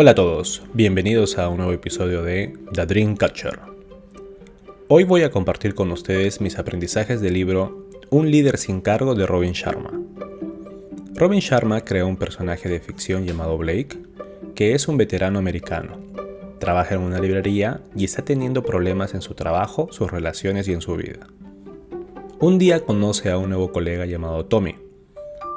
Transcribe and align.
Hola 0.00 0.12
a 0.12 0.14
todos, 0.14 0.62
bienvenidos 0.74 1.38
a 1.38 1.48
un 1.48 1.56
nuevo 1.56 1.72
episodio 1.72 2.22
de 2.22 2.54
The 2.72 2.86
Dream 2.86 3.16
Catcher. 3.16 3.58
Hoy 4.86 5.02
voy 5.02 5.22
a 5.22 5.32
compartir 5.32 5.74
con 5.74 5.90
ustedes 5.90 6.40
mis 6.40 6.56
aprendizajes 6.56 7.20
del 7.20 7.34
libro 7.34 7.88
Un 8.08 8.30
líder 8.30 8.58
sin 8.58 8.80
cargo 8.80 9.16
de 9.16 9.26
Robin 9.26 9.54
Sharma. 9.54 9.90
Robin 11.16 11.40
Sharma 11.40 11.80
creó 11.80 12.06
un 12.06 12.16
personaje 12.16 12.68
de 12.68 12.78
ficción 12.78 13.26
llamado 13.26 13.58
Blake, 13.58 13.98
que 14.54 14.72
es 14.74 14.86
un 14.86 14.98
veterano 14.98 15.40
americano. 15.40 15.98
Trabaja 16.60 16.94
en 16.94 17.00
una 17.00 17.18
librería 17.18 17.80
y 17.96 18.04
está 18.04 18.24
teniendo 18.24 18.62
problemas 18.62 19.14
en 19.14 19.20
su 19.20 19.34
trabajo, 19.34 19.88
sus 19.90 20.08
relaciones 20.08 20.68
y 20.68 20.74
en 20.74 20.80
su 20.80 20.94
vida. 20.94 21.26
Un 22.38 22.60
día 22.60 22.84
conoce 22.84 23.32
a 23.32 23.38
un 23.38 23.48
nuevo 23.48 23.72
colega 23.72 24.06
llamado 24.06 24.46
Tommy, 24.46 24.76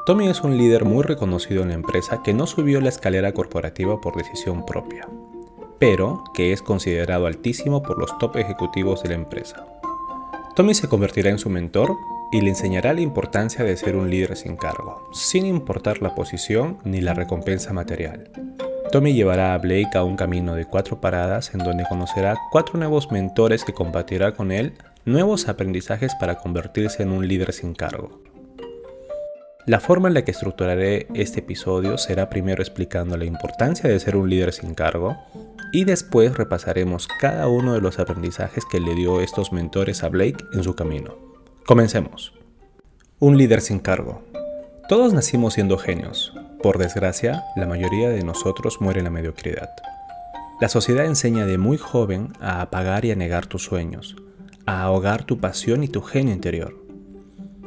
Tommy 0.03 0.29
es 0.29 0.41
un 0.41 0.57
líder 0.57 0.83
muy 0.83 1.03
reconocido 1.03 1.61
en 1.61 1.69
la 1.69 1.75
empresa 1.75 2.23
que 2.23 2.33
no 2.33 2.47
subió 2.47 2.81
la 2.81 2.89
escalera 2.89 3.33
corporativa 3.33 4.01
por 4.01 4.15
decisión 4.15 4.65
propia, 4.65 5.07
pero 5.77 6.23
que 6.33 6.53
es 6.53 6.63
considerado 6.63 7.27
altísimo 7.27 7.83
por 7.83 7.99
los 7.99 8.17
top 8.17 8.37
ejecutivos 8.37 9.03
de 9.03 9.09
la 9.09 9.15
empresa. 9.15 9.67
Tommy 10.55 10.73
se 10.73 10.89
convertirá 10.89 11.29
en 11.29 11.37
su 11.37 11.51
mentor 11.51 11.95
y 12.31 12.41
le 12.41 12.49
enseñará 12.49 12.93
la 12.93 13.01
importancia 13.01 13.63
de 13.63 13.77
ser 13.77 13.95
un 13.95 14.09
líder 14.09 14.35
sin 14.35 14.55
cargo, 14.55 15.07
sin 15.13 15.45
importar 15.45 16.01
la 16.01 16.15
posición 16.15 16.79
ni 16.83 16.99
la 16.99 17.13
recompensa 17.13 17.71
material. 17.71 18.31
Tommy 18.91 19.13
llevará 19.13 19.53
a 19.53 19.57
Blake 19.59 19.95
a 19.95 20.03
un 20.03 20.15
camino 20.15 20.55
de 20.55 20.65
cuatro 20.65 20.99
paradas 20.99 21.53
en 21.53 21.59
donde 21.59 21.85
conocerá 21.87 22.35
cuatro 22.51 22.79
nuevos 22.79 23.11
mentores 23.11 23.63
que 23.63 23.73
compartirá 23.73 24.33
con 24.33 24.51
él 24.51 24.73
nuevos 25.05 25.47
aprendizajes 25.47 26.15
para 26.15 26.39
convertirse 26.39 27.03
en 27.03 27.11
un 27.11 27.27
líder 27.27 27.53
sin 27.53 27.75
cargo. 27.75 28.20
La 29.67 29.79
forma 29.79 30.07
en 30.07 30.15
la 30.15 30.23
que 30.23 30.31
estructuraré 30.31 31.07
este 31.13 31.41
episodio 31.41 31.99
será 31.99 32.29
primero 32.29 32.63
explicando 32.63 33.15
la 33.15 33.25
importancia 33.25 33.87
de 33.87 33.99
ser 33.99 34.15
un 34.15 34.27
líder 34.27 34.53
sin 34.53 34.73
cargo 34.73 35.17
y 35.71 35.83
después 35.83 36.35
repasaremos 36.35 37.07
cada 37.19 37.47
uno 37.47 37.73
de 37.73 37.81
los 37.81 37.99
aprendizajes 37.99 38.65
que 38.65 38.79
le 38.79 38.95
dio 38.95 39.21
estos 39.21 39.53
mentores 39.53 40.03
a 40.03 40.09
Blake 40.09 40.43
en 40.53 40.63
su 40.63 40.75
camino. 40.75 41.15
Comencemos. 41.63 42.33
Un 43.19 43.37
líder 43.37 43.61
sin 43.61 43.77
cargo. 43.77 44.23
Todos 44.89 45.13
nacimos 45.13 45.53
siendo 45.53 45.77
genios. 45.77 46.33
Por 46.63 46.79
desgracia, 46.79 47.43
la 47.55 47.67
mayoría 47.67 48.09
de 48.09 48.23
nosotros 48.23 48.81
muere 48.81 48.99
en 48.99 49.05
la 49.05 49.11
mediocridad. 49.11 49.69
La 50.59 50.69
sociedad 50.69 51.05
enseña 51.05 51.45
de 51.45 51.59
muy 51.59 51.77
joven 51.77 52.33
a 52.39 52.61
apagar 52.61 53.05
y 53.05 53.11
a 53.11 53.15
negar 53.15 53.45
tus 53.45 53.63
sueños, 53.63 54.15
a 54.65 54.81
ahogar 54.81 55.23
tu 55.23 55.39
pasión 55.39 55.83
y 55.83 55.87
tu 55.87 56.01
genio 56.01 56.33
interior. 56.33 56.80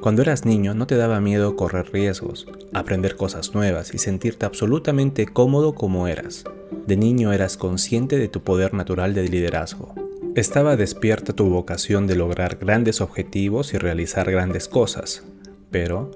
Cuando 0.05 0.21
eras 0.21 0.45
niño 0.45 0.75
no 0.75 0.87
te 0.87 0.99
daba 0.99 1.19
miedo 1.19 1.57
correr 1.57 1.91
riesgos, 1.91 2.47
aprender 2.75 3.17
cosas 3.17 3.55
nuevas 3.55 3.95
y 3.95 3.99
sentirte 3.99 4.45
absolutamente 4.45 5.25
cómodo 5.25 5.75
como 5.75 6.09
eras. 6.09 6.45
De 6.87 6.99
niño 6.99 7.33
eras 7.33 7.57
consciente 7.57 8.19
de 8.19 8.29
tu 8.29 8.43
poder 8.43 8.75
natural 8.75 9.15
de 9.15 9.27
liderazgo. 9.27 9.95
Estaba 10.35 10.77
despierta 10.77 11.33
tu 11.33 11.49
vocación 11.49 12.07
de 12.07 12.17
lograr 12.17 12.57
grandes 12.57 13.01
objetivos 13.01 13.73
y 13.73 13.79
realizar 13.79 14.31
grandes 14.31 14.69
cosas. 14.69 15.25
Pero, 15.71 16.11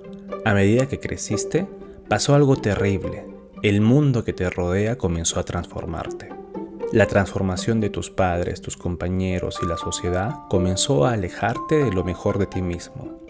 a 0.44 0.52
medida 0.52 0.86
que 0.86 1.00
creciste, 1.00 1.66
pasó 2.08 2.34
algo 2.34 2.56
terrible. 2.56 3.24
El 3.62 3.80
mundo 3.80 4.22
que 4.22 4.34
te 4.34 4.50
rodea 4.50 4.98
comenzó 4.98 5.40
a 5.40 5.44
transformarte. 5.44 6.28
La 6.92 7.06
transformación 7.06 7.80
de 7.80 7.88
tus 7.88 8.10
padres, 8.10 8.60
tus 8.60 8.76
compañeros 8.76 9.60
y 9.62 9.66
la 9.66 9.78
sociedad 9.78 10.40
comenzó 10.50 11.06
a 11.06 11.12
alejarte 11.12 11.76
de 11.84 11.90
lo 11.90 12.04
mejor 12.04 12.38
de 12.38 12.44
ti 12.48 12.60
mismo 12.60 13.27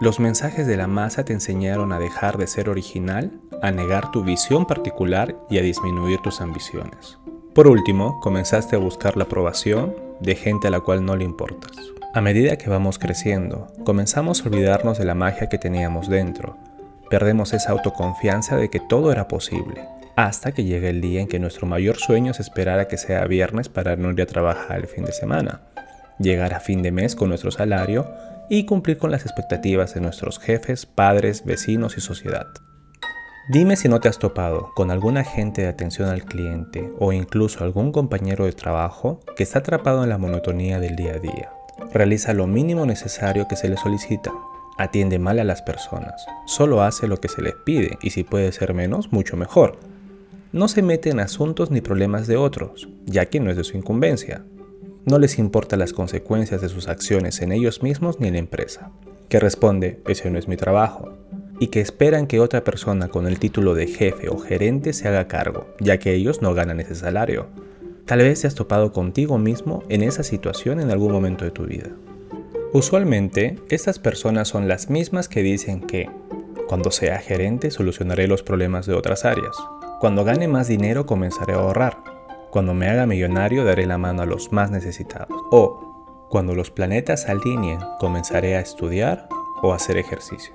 los 0.00 0.18
mensajes 0.18 0.66
de 0.66 0.78
la 0.78 0.86
masa 0.86 1.26
te 1.26 1.34
enseñaron 1.34 1.92
a 1.92 1.98
dejar 1.98 2.38
de 2.38 2.46
ser 2.46 2.70
original, 2.70 3.38
a 3.60 3.70
negar 3.70 4.10
tu 4.10 4.24
visión 4.24 4.64
particular 4.64 5.36
y 5.50 5.58
a 5.58 5.62
disminuir 5.62 6.20
tus 6.20 6.40
ambiciones. 6.40 7.18
Por 7.54 7.66
último, 7.66 8.18
comenzaste 8.20 8.76
a 8.76 8.78
buscar 8.78 9.18
la 9.18 9.24
aprobación 9.24 9.94
de 10.20 10.36
gente 10.36 10.68
a 10.68 10.70
la 10.70 10.80
cual 10.80 11.04
no 11.04 11.16
le 11.16 11.24
importas. 11.24 11.72
A 12.14 12.22
medida 12.22 12.56
que 12.56 12.70
vamos 12.70 12.98
creciendo, 12.98 13.66
comenzamos 13.84 14.40
a 14.40 14.48
olvidarnos 14.48 14.98
de 14.98 15.04
la 15.04 15.14
magia 15.14 15.50
que 15.50 15.58
teníamos 15.58 16.08
dentro. 16.08 16.56
Perdemos 17.10 17.52
esa 17.52 17.72
autoconfianza 17.72 18.56
de 18.56 18.70
que 18.70 18.80
todo 18.80 19.12
era 19.12 19.28
posible, 19.28 19.84
hasta 20.16 20.52
que 20.52 20.64
llega 20.64 20.88
el 20.88 21.02
día 21.02 21.20
en 21.20 21.28
que 21.28 21.38
nuestro 21.38 21.66
mayor 21.66 21.98
sueño 21.98 22.30
es 22.30 22.40
esperar 22.40 22.78
a 22.78 22.88
que 22.88 22.96
sea 22.96 23.26
viernes 23.26 23.68
para 23.68 23.96
no 23.96 24.10
ir 24.10 24.22
a 24.22 24.26
trabajar 24.26 24.78
el 24.78 24.86
fin 24.86 25.04
de 25.04 25.12
semana, 25.12 25.60
llegar 26.18 26.54
a 26.54 26.60
fin 26.60 26.80
de 26.80 26.90
mes 26.90 27.14
con 27.14 27.28
nuestro 27.28 27.50
salario 27.50 28.06
y 28.50 28.66
cumplir 28.66 28.98
con 28.98 29.10
las 29.10 29.22
expectativas 29.22 29.94
de 29.94 30.02
nuestros 30.02 30.38
jefes, 30.38 30.84
padres, 30.84 31.44
vecinos 31.46 31.96
y 31.96 32.00
sociedad. 32.02 32.48
Dime 33.48 33.76
si 33.76 33.88
no 33.88 34.00
te 34.00 34.08
has 34.08 34.18
topado 34.18 34.72
con 34.74 34.90
algún 34.90 35.16
agente 35.16 35.62
de 35.62 35.68
atención 35.68 36.08
al 36.08 36.24
cliente 36.24 36.92
o 36.98 37.12
incluso 37.12 37.64
algún 37.64 37.92
compañero 37.92 38.44
de 38.44 38.52
trabajo 38.52 39.20
que 39.36 39.44
está 39.44 39.60
atrapado 39.60 40.02
en 40.02 40.10
la 40.10 40.18
monotonía 40.18 40.80
del 40.80 40.96
día 40.96 41.14
a 41.14 41.18
día. 41.18 41.52
Realiza 41.92 42.34
lo 42.34 42.46
mínimo 42.46 42.86
necesario 42.86 43.48
que 43.48 43.56
se 43.56 43.68
le 43.68 43.76
solicita. 43.76 44.32
Atiende 44.78 45.18
mal 45.18 45.38
a 45.38 45.44
las 45.44 45.62
personas. 45.62 46.26
Solo 46.46 46.82
hace 46.82 47.06
lo 47.06 47.18
que 47.18 47.28
se 47.28 47.42
les 47.42 47.54
pide 47.64 47.98
y 48.02 48.10
si 48.10 48.24
puede 48.24 48.52
ser 48.52 48.74
menos, 48.74 49.12
mucho 49.12 49.36
mejor. 49.36 49.78
No 50.52 50.66
se 50.66 50.82
mete 50.82 51.10
en 51.10 51.20
asuntos 51.20 51.70
ni 51.70 51.80
problemas 51.80 52.26
de 52.26 52.36
otros, 52.36 52.88
ya 53.04 53.26
que 53.26 53.38
no 53.38 53.50
es 53.50 53.56
de 53.56 53.64
su 53.64 53.76
incumbencia. 53.76 54.42
No 55.06 55.18
les 55.18 55.38
importan 55.38 55.78
las 55.78 55.94
consecuencias 55.94 56.60
de 56.60 56.68
sus 56.68 56.88
acciones 56.88 57.40
en 57.40 57.52
ellos 57.52 57.82
mismos 57.82 58.20
ni 58.20 58.28
en 58.28 58.34
la 58.34 58.40
empresa. 58.40 58.90
Que 59.30 59.40
responde, 59.40 60.00
ese 60.06 60.30
no 60.30 60.38
es 60.38 60.46
mi 60.46 60.56
trabajo. 60.56 61.14
Y 61.58 61.68
que 61.68 61.80
esperan 61.80 62.26
que 62.26 62.40
otra 62.40 62.64
persona 62.64 63.08
con 63.08 63.26
el 63.26 63.38
título 63.38 63.74
de 63.74 63.86
jefe 63.86 64.28
o 64.28 64.38
gerente 64.38 64.92
se 64.92 65.08
haga 65.08 65.26
cargo, 65.26 65.68
ya 65.80 65.98
que 65.98 66.14
ellos 66.14 66.42
no 66.42 66.52
ganan 66.52 66.80
ese 66.80 66.94
salario. 66.94 67.46
Tal 68.04 68.18
vez 68.18 68.42
te 68.42 68.46
has 68.46 68.54
topado 68.54 68.92
contigo 68.92 69.38
mismo 69.38 69.82
en 69.88 70.02
esa 70.02 70.22
situación 70.22 70.80
en 70.80 70.90
algún 70.90 71.12
momento 71.12 71.44
de 71.44 71.50
tu 71.50 71.64
vida. 71.64 71.88
Usualmente, 72.72 73.56
estas 73.68 73.98
personas 73.98 74.48
son 74.48 74.68
las 74.68 74.90
mismas 74.90 75.28
que 75.28 75.42
dicen 75.42 75.80
que, 75.80 76.10
cuando 76.68 76.90
sea 76.90 77.18
gerente 77.18 77.70
solucionaré 77.70 78.28
los 78.28 78.42
problemas 78.42 78.86
de 78.86 78.94
otras 78.94 79.24
áreas. 79.24 79.56
Cuando 79.98 80.24
gane 80.24 80.46
más 80.46 80.68
dinero 80.68 81.06
comenzaré 81.06 81.54
a 81.54 81.56
ahorrar. 81.56 82.19
Cuando 82.50 82.74
me 82.74 82.88
haga 82.88 83.06
millonario 83.06 83.64
daré 83.64 83.86
la 83.86 83.98
mano 83.98 84.22
a 84.22 84.26
los 84.26 84.52
más 84.52 84.70
necesitados. 84.70 85.28
O 85.50 86.28
cuando 86.30 86.54
los 86.54 86.70
planetas 86.70 87.28
alineen 87.28 87.80
comenzaré 87.98 88.56
a 88.56 88.60
estudiar 88.60 89.28
o 89.62 89.72
a 89.72 89.76
hacer 89.76 89.96
ejercicio. 89.96 90.54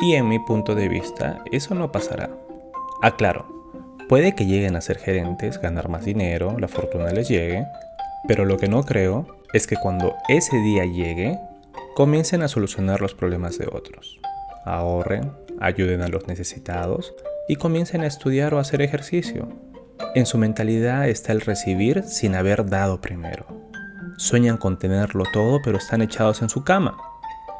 Y 0.00 0.14
en 0.14 0.28
mi 0.28 0.38
punto 0.38 0.74
de 0.74 0.88
vista 0.88 1.42
eso 1.50 1.74
no 1.74 1.90
pasará. 1.90 2.30
Aclaro, 3.02 3.46
puede 4.08 4.34
que 4.34 4.46
lleguen 4.46 4.76
a 4.76 4.80
ser 4.80 4.98
gerentes, 4.98 5.60
ganar 5.60 5.88
más 5.88 6.04
dinero, 6.04 6.56
la 6.58 6.68
fortuna 6.68 7.10
les 7.10 7.28
llegue, 7.28 7.66
pero 8.26 8.44
lo 8.44 8.56
que 8.56 8.68
no 8.68 8.84
creo 8.84 9.26
es 9.52 9.66
que 9.66 9.76
cuando 9.76 10.14
ese 10.28 10.56
día 10.58 10.84
llegue, 10.84 11.38
comiencen 11.94 12.42
a 12.42 12.48
solucionar 12.48 13.00
los 13.00 13.14
problemas 13.14 13.58
de 13.58 13.66
otros. 13.66 14.20
Ahorren, 14.64 15.32
ayuden 15.60 16.02
a 16.02 16.08
los 16.08 16.26
necesitados 16.26 17.14
y 17.48 17.56
comiencen 17.56 18.02
a 18.02 18.06
estudiar 18.06 18.54
o 18.54 18.58
hacer 18.58 18.82
ejercicio. 18.82 19.48
En 20.14 20.26
su 20.26 20.38
mentalidad 20.38 21.08
está 21.08 21.32
el 21.32 21.40
recibir 21.40 22.02
sin 22.04 22.34
haber 22.34 22.68
dado 22.68 23.00
primero. 23.00 23.46
Sueñan 24.16 24.56
con 24.56 24.78
tenerlo 24.78 25.24
todo 25.32 25.60
pero 25.62 25.78
están 25.78 26.02
echados 26.02 26.42
en 26.42 26.48
su 26.48 26.64
cama 26.64 26.96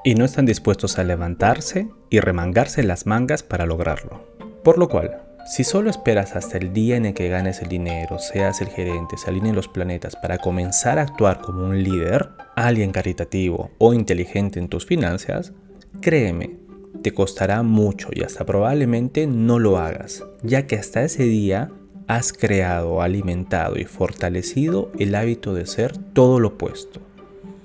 y 0.04 0.14
no 0.14 0.24
están 0.24 0.46
dispuestos 0.46 0.98
a 0.98 1.04
levantarse 1.04 1.88
y 2.10 2.20
remangarse 2.20 2.82
las 2.82 3.06
mangas 3.06 3.42
para 3.42 3.66
lograrlo. 3.66 4.24
Por 4.64 4.78
lo 4.78 4.88
cual, 4.88 5.22
si 5.46 5.64
solo 5.64 5.88
esperas 5.88 6.36
hasta 6.36 6.58
el 6.58 6.72
día 6.72 6.96
en 6.96 7.06
el 7.06 7.14
que 7.14 7.28
ganes 7.28 7.62
el 7.62 7.68
dinero, 7.68 8.18
seas 8.18 8.60
el 8.60 8.68
gerente, 8.68 9.16
se 9.16 9.30
alineen 9.30 9.54
los 9.54 9.68
planetas 9.68 10.14
para 10.16 10.38
comenzar 10.38 10.98
a 10.98 11.02
actuar 11.02 11.40
como 11.40 11.64
un 11.64 11.82
líder, 11.82 12.28
alguien 12.54 12.92
caritativo 12.92 13.70
o 13.78 13.94
inteligente 13.94 14.58
en 14.58 14.68
tus 14.68 14.84
finanzas, 14.84 15.52
créeme, 16.00 16.58
te 17.02 17.12
costará 17.12 17.62
mucho 17.62 18.08
y 18.12 18.22
hasta 18.22 18.44
probablemente 18.44 19.26
no 19.26 19.58
lo 19.58 19.78
hagas, 19.78 20.24
ya 20.42 20.66
que 20.66 20.76
hasta 20.76 21.02
ese 21.02 21.22
día 21.24 21.70
has 22.08 22.32
creado, 22.32 23.02
alimentado 23.02 23.78
y 23.78 23.84
fortalecido 23.84 24.90
el 24.98 25.14
hábito 25.14 25.52
de 25.52 25.66
ser 25.66 25.96
todo 25.96 26.40
lo 26.40 26.48
opuesto. 26.48 27.00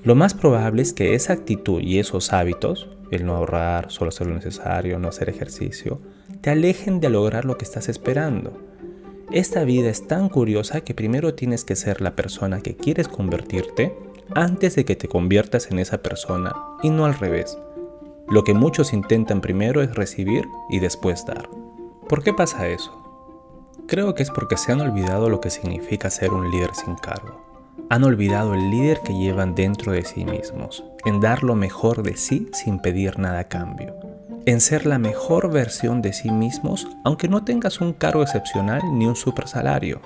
Lo 0.03 0.15
más 0.15 0.33
probable 0.33 0.81
es 0.81 0.91
que 0.91 1.15
esa 1.15 1.31
actitud 1.31 1.81
y 1.81 1.99
esos 1.99 2.33
hábitos, 2.33 2.89
el 3.09 3.25
no 3.25 3.35
ahorrar, 3.37 3.89
solo 3.89 4.09
hacer 4.09 4.27
lo 4.27 4.35
necesario, 4.35 4.99
no 4.99 5.07
hacer 5.07 5.29
ejercicio, 5.29 6.01
te 6.41 6.49
alejen 6.49 6.99
de 6.99 7.09
lograr 7.09 7.45
lo 7.45 7.57
que 7.57 7.63
estás 7.63 7.87
esperando. 7.87 8.59
Esta 9.31 9.63
vida 9.63 9.89
es 9.89 10.07
tan 10.07 10.27
curiosa 10.27 10.81
que 10.81 10.93
primero 10.93 11.33
tienes 11.35 11.63
que 11.63 11.77
ser 11.77 12.01
la 12.01 12.17
persona 12.17 12.59
que 12.59 12.75
quieres 12.75 13.07
convertirte 13.07 13.95
antes 14.35 14.75
de 14.75 14.83
que 14.83 14.97
te 14.97 15.07
conviertas 15.07 15.71
en 15.71 15.79
esa 15.79 15.99
persona 15.99 16.53
y 16.83 16.89
no 16.89 17.05
al 17.05 17.13
revés. 17.13 17.57
Lo 18.27 18.43
que 18.43 18.53
muchos 18.53 18.91
intentan 18.91 19.39
primero 19.39 19.81
es 19.81 19.95
recibir 19.95 20.45
y 20.69 20.79
después 20.79 21.25
dar. 21.25 21.49
¿Por 22.09 22.23
qué 22.23 22.33
pasa 22.33 22.67
eso? 22.67 23.02
Creo 23.93 24.15
que 24.15 24.23
es 24.23 24.31
porque 24.31 24.57
se 24.57 24.71
han 24.71 24.81
olvidado 24.81 25.29
lo 25.29 25.39
que 25.39 25.51
significa 25.51 26.09
ser 26.09 26.31
un 26.31 26.49
líder 26.49 26.73
sin 26.73 26.95
cargo. 26.95 27.75
Han 27.91 28.03
olvidado 28.03 28.55
el 28.55 28.71
líder 28.71 29.01
que 29.01 29.13
llevan 29.13 29.53
dentro 29.53 29.91
de 29.91 30.03
sí 30.03 30.25
mismos, 30.25 30.83
en 31.05 31.19
dar 31.19 31.43
lo 31.43 31.53
mejor 31.53 32.01
de 32.01 32.17
sí 32.17 32.49
sin 32.53 32.79
pedir 32.79 33.19
nada 33.19 33.41
a 33.41 33.43
cambio. 33.43 33.93
en 34.47 34.61
ser 34.61 34.87
la 34.87 34.97
mejor 34.97 35.51
versión 35.51 36.01
de 36.01 36.11
sí 36.11 36.31
mismos 36.31 36.87
aunque 37.03 37.27
no 37.27 37.43
tengas 37.43 37.81
un 37.81 37.93
cargo 37.93 38.23
excepcional 38.23 38.81
ni 38.93 39.05
un 39.05 39.15
super 39.15 39.47
salario. 39.47 40.01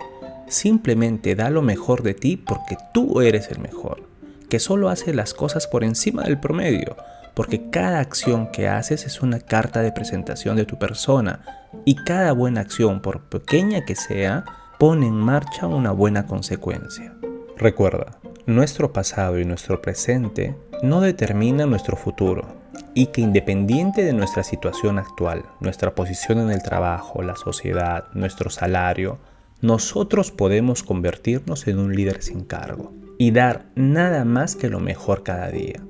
Simplemente 0.49 1.33
da 1.35 1.49
lo 1.49 1.61
mejor 1.61 2.03
de 2.03 2.13
ti 2.13 2.35
porque 2.35 2.75
tú 2.93 3.21
eres 3.21 3.49
el 3.51 3.59
mejor, 3.59 4.03
que 4.49 4.59
solo 4.59 4.89
hace 4.89 5.13
las 5.13 5.33
cosas 5.33 5.65
por 5.65 5.85
encima 5.85 6.23
del 6.23 6.41
promedio, 6.41 6.97
porque 7.37 7.69
cada 7.69 7.99
acción 7.99 8.47
que 8.47 8.67
haces 8.67 9.05
es 9.05 9.21
una 9.21 9.39
carta 9.39 9.83
de 9.83 9.91
presentación 9.91 10.55
de 10.55 10.65
tu 10.65 10.79
persona 10.79 11.69
y 11.85 11.93
cada 11.93 12.31
buena 12.31 12.61
acción, 12.61 12.99
por 12.99 13.29
pequeña 13.29 13.85
que 13.85 13.95
sea, 13.95 14.43
pone 14.79 15.05
en 15.05 15.13
marcha 15.13 15.67
una 15.67 15.91
buena 15.91 16.25
consecuencia. 16.25 17.13
Recuerda, 17.55 18.17
nuestro 18.47 18.91
pasado 18.91 19.37
y 19.39 19.45
nuestro 19.45 19.83
presente 19.83 20.57
no 20.81 20.99
determinan 20.99 21.69
nuestro 21.69 21.95
futuro 21.95 22.55
y 22.95 23.05
que 23.05 23.21
independiente 23.21 24.03
de 24.03 24.13
nuestra 24.13 24.43
situación 24.43 24.97
actual, 24.97 25.45
nuestra 25.59 25.93
posición 25.93 26.39
en 26.39 26.49
el 26.49 26.63
trabajo, 26.63 27.21
la 27.21 27.35
sociedad, 27.35 28.05
nuestro 28.15 28.49
salario, 28.49 29.19
nosotros 29.61 30.31
podemos 30.31 30.81
convertirnos 30.81 31.67
en 31.67 31.77
un 31.77 31.95
líder 31.95 32.23
sin 32.23 32.45
cargo 32.45 32.93
y 33.19 33.29
dar 33.29 33.67
nada 33.75 34.25
más 34.25 34.55
que 34.55 34.69
lo 34.69 34.79
mejor 34.79 35.21
cada 35.21 35.51
día. 35.51 35.83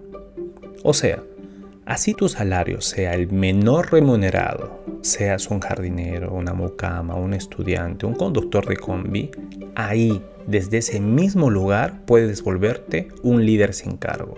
O 0.84 0.94
sea, 0.94 1.24
así 1.88 2.14
tu 2.14 2.30
salario 2.30 2.82
sea 2.82 3.14
el 3.14 3.32
menor 3.32 3.92
remunerado, 3.92 4.84
seas 5.02 5.50
un 5.50 5.62
jardinero, 5.62 6.34
una 6.34 6.54
mucama, 6.54 7.16
un 7.16 7.34
estudiante, 7.34 8.06
un 8.06 8.14
conductor 8.14 8.68
de 8.68 8.76
combi, 8.76 9.32
ahí, 9.76 10.22
desde 10.46 10.80
ese 10.80 11.00
mismo 11.00 11.50
lugar, 11.50 12.02
puedes 12.06 12.44
volverte 12.44 13.08
un 13.24 13.46
líder 13.46 13.74
sin 13.74 13.98
cargo. 13.98 14.36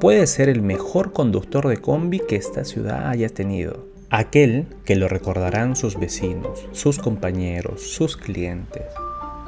Puedes 0.00 0.30
ser 0.30 0.48
el 0.48 0.62
mejor 0.62 1.12
conductor 1.12 1.68
de 1.68 1.76
combi 1.76 2.18
que 2.18 2.36
esta 2.36 2.64
ciudad 2.64 3.08
haya 3.08 3.28
tenido 3.28 3.86
aquel 4.10 4.66
que 4.84 4.96
lo 4.96 5.08
recordarán 5.08 5.76
sus 5.76 5.98
vecinos, 5.98 6.66
sus 6.72 6.98
compañeros, 6.98 7.82
sus 7.82 8.16
clientes. 8.16 8.84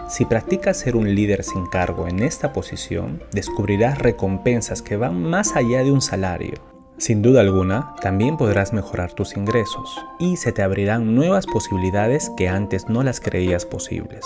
Si 0.08 0.24
practicas 0.24 0.78
ser 0.78 0.96
un 0.96 1.14
líder 1.14 1.44
sin 1.44 1.66
cargo 1.66 2.08
en 2.08 2.20
esta 2.20 2.52
posición, 2.52 3.22
descubrirás 3.32 3.98
recompensas 3.98 4.82
que 4.82 4.96
van 4.96 5.22
más 5.22 5.54
allá 5.54 5.84
de 5.84 5.92
un 5.92 6.00
salario. 6.00 6.54
Sin 6.98 7.22
duda 7.22 7.40
alguna, 7.40 7.94
también 8.02 8.36
podrás 8.36 8.72
mejorar 8.72 9.12
tus 9.12 9.36
ingresos 9.36 10.04
y 10.18 10.36
se 10.36 10.52
te 10.52 10.62
abrirán 10.62 11.14
nuevas 11.14 11.46
posibilidades 11.46 12.30
que 12.36 12.48
antes 12.48 12.88
no 12.88 13.02
las 13.04 13.20
creías 13.20 13.64
posibles. 13.64 14.24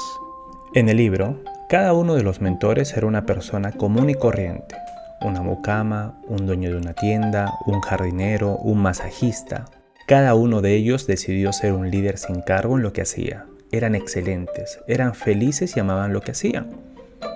En 0.74 0.88
el 0.88 0.96
libro, 0.96 1.38
cada 1.68 1.92
uno 1.92 2.14
de 2.14 2.22
los 2.22 2.40
mentores 2.40 2.96
era 2.96 3.06
una 3.06 3.26
persona 3.26 3.72
común 3.72 4.08
y 4.08 4.14
corriente, 4.14 4.74
una 5.20 5.42
mucama, 5.42 6.18
un 6.28 6.46
dueño 6.46 6.70
de 6.70 6.78
una 6.78 6.94
tienda, 6.94 7.52
un 7.66 7.82
jardinero, 7.82 8.56
un 8.56 8.78
masajista, 8.78 9.66
cada 10.06 10.34
uno 10.34 10.62
de 10.62 10.74
ellos 10.74 11.06
decidió 11.06 11.52
ser 11.52 11.72
un 11.72 11.90
líder 11.90 12.18
sin 12.18 12.40
cargo 12.40 12.76
en 12.76 12.82
lo 12.82 12.92
que 12.92 13.02
hacía. 13.02 13.46
Eran 13.70 13.94
excelentes, 13.94 14.80
eran 14.88 15.14
felices 15.14 15.76
y 15.76 15.80
amaban 15.80 16.12
lo 16.12 16.20
que 16.22 16.32
hacían. 16.32 16.91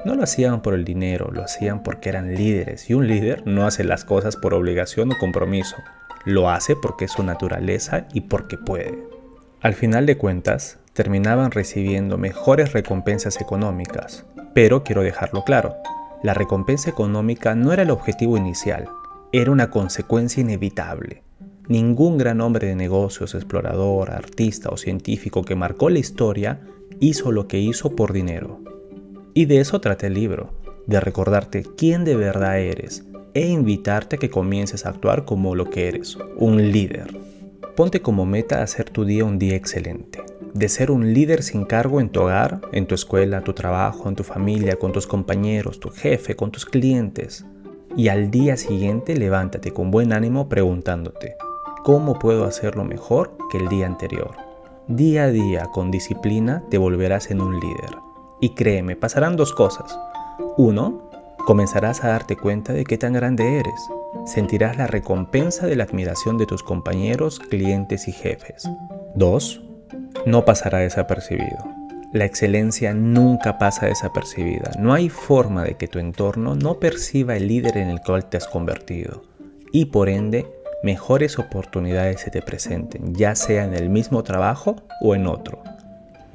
No 0.07 0.15
lo 0.15 0.23
hacían 0.23 0.63
por 0.63 0.75
el 0.75 0.85
dinero, 0.85 1.33
lo 1.33 1.43
hacían 1.43 1.83
porque 1.83 2.11
eran 2.11 2.33
líderes 2.33 2.89
y 2.89 2.95
un 2.95 3.09
líder 3.09 3.45
no 3.45 3.67
hace 3.67 3.83
las 3.83 4.05
cosas 4.05 4.37
por 4.37 4.55
obligación 4.55 5.11
o 5.11 5.19
compromiso. 5.19 5.75
Lo 6.25 6.49
hace 6.49 6.77
porque 6.77 7.07
es 7.07 7.11
su 7.11 7.25
naturaleza 7.25 8.07
y 8.13 8.21
porque 8.21 8.57
puede. 8.57 9.03
Al 9.63 9.75
final 9.75 10.07
de 10.07 10.17
cuentas, 10.17 10.79
terminaban 10.93 11.51
recibiendo 11.51 12.19
mejores 12.19 12.73
recompensas 12.73 13.41
económicas. 13.41 14.25
Pero 14.55 14.85
quiero 14.85 15.03
dejarlo 15.03 15.43
claro, 15.43 15.75
la 16.23 16.35
recompensa 16.35 16.89
económica 16.89 17.57
no 17.57 17.73
era 17.73 17.83
el 17.83 17.91
objetivo 17.91 18.37
inicial, 18.37 18.89
era 19.33 19.51
una 19.51 19.71
consecuencia 19.71 20.41
inevitable. 20.41 21.25
Ningún 21.67 22.17
gran 22.17 22.41
hombre 22.41 22.69
de 22.69 22.77
negocios, 22.77 23.35
explorador, 23.35 24.13
artista 24.13 24.69
o 24.69 24.77
científico 24.77 25.43
que 25.43 25.57
marcó 25.57 25.91
la 25.91 25.99
historia 25.99 26.61
hizo 27.01 27.33
lo 27.33 27.49
que 27.49 27.59
hizo 27.59 27.97
por 27.97 28.13
dinero. 28.13 28.61
Y 29.37 29.45
de 29.45 29.61
eso 29.61 29.83
trata 29.83 30.07
el 30.07 30.15
libro, 30.15 30.55
de 30.87 30.99
recordarte 30.99 31.63
quién 31.77 32.07
de 32.07 32.17
verdad 32.17 32.59
eres 32.59 33.05
e 33.35 33.47
invitarte 33.47 34.17
a 34.17 34.19
que 34.19 34.31
comiences 34.31 34.87
a 34.87 34.89
actuar 34.89 35.27
como 35.27 35.55
lo 35.55 35.69
que 35.69 35.89
eres, 35.89 36.17
un 36.39 36.73
líder. 36.73 37.15
Ponte 37.77 38.01
como 38.01 38.25
meta 38.25 38.63
hacer 38.63 38.89
tu 38.89 39.05
día 39.05 39.27
un 39.27 39.39
día 39.39 39.55
excelente, 39.55 40.23
de 40.55 40.69
ser 40.71 40.91
un 40.91 41.13
líder 41.13 41.43
sin 41.43 41.67
cargo 41.67 42.01
en 42.01 42.09
tu 42.09 42.23
hogar, 42.23 42.63
en 42.73 42.87
tu 42.87 42.95
escuela, 42.95 43.43
tu 43.43 43.53
trabajo, 43.53 44.09
en 44.09 44.17
tu 44.17 44.23
familia, 44.23 44.77
con 44.77 44.93
tus 44.93 45.07
compañeros, 45.07 45.81
tu 45.81 45.91
jefe, 45.91 46.35
con 46.35 46.51
tus 46.51 46.65
clientes. 46.65 47.45
Y 47.95 48.09
al 48.09 48.31
día 48.31 48.57
siguiente 48.57 49.19
levántate 49.19 49.71
con 49.71 49.91
buen 49.91 50.15
ánimo 50.15 50.49
preguntándote, 50.49 51.35
cómo 51.85 52.19
puedo 52.19 52.47
hacerlo 52.47 52.87
mejor 52.87 53.37
que 53.53 53.59
el 53.59 53.69
día 53.69 53.85
anterior. 53.85 54.31
Día 54.89 55.25
a 55.25 55.31
día, 55.31 55.67
con 55.75 55.91
disciplina, 55.91 56.65
te 56.71 56.79
volverás 56.79 57.31
en 57.31 57.43
un 57.43 57.61
líder. 57.61 58.06
Y 58.41 58.51
créeme, 58.55 58.97
pasarán 58.97 59.37
dos 59.37 59.53
cosas. 59.53 59.99
Uno, 60.57 61.11
comenzarás 61.47 62.05
a 62.05 62.09
darte 62.09 62.37
cuenta 62.37 62.73
de 62.73 62.85
qué 62.85 62.99
tan 62.99 63.13
grande 63.13 63.59
eres. 63.59 63.81
Sentirás 64.27 64.77
la 64.77 64.87
recompensa 64.87 65.67
de 65.67 65.77
la 65.77 65.85
admiración 65.85 66.39
de 66.39 66.47
tus 66.47 66.63
compañeros, 66.63 67.39
clientes 67.39 68.09
y 68.09 68.13
jefes. 68.13 68.69
Dos, 69.15 69.63
no 70.27 70.45
pasará 70.45 70.79
desapercibido. 70.79 71.65
La 72.13 72.25
excelencia 72.25 72.95
nunca 72.95 73.59
pasa 73.59 73.87
desapercibida. 73.87 74.71
No 74.79 74.95
hay 74.95 75.09
forma 75.09 75.65
de 75.65 75.75
que 75.75 75.89
tu 75.89 75.99
entorno 75.99 76.55
no 76.55 76.79
perciba 76.79 77.37
el 77.37 77.49
líder 77.49 77.77
en 77.77 77.91
el 77.91 78.01
cual 78.01 78.27
te 78.27 78.37
has 78.37 78.47
convertido. 78.47 79.23
Y 79.73 79.87
por 79.87 80.09
ende, 80.09 80.47
mejores 80.83 81.39
oportunidades 81.39 82.21
se 82.21 82.31
te 82.31 82.43
presenten, 82.43 83.15
ya 83.15 83.35
sea 83.35 83.65
en 83.65 83.75
el 83.75 83.91
mismo 83.91 84.23
trabajo 84.23 84.77
o 85.03 85.15
en 85.15 85.27
otro. 85.27 85.63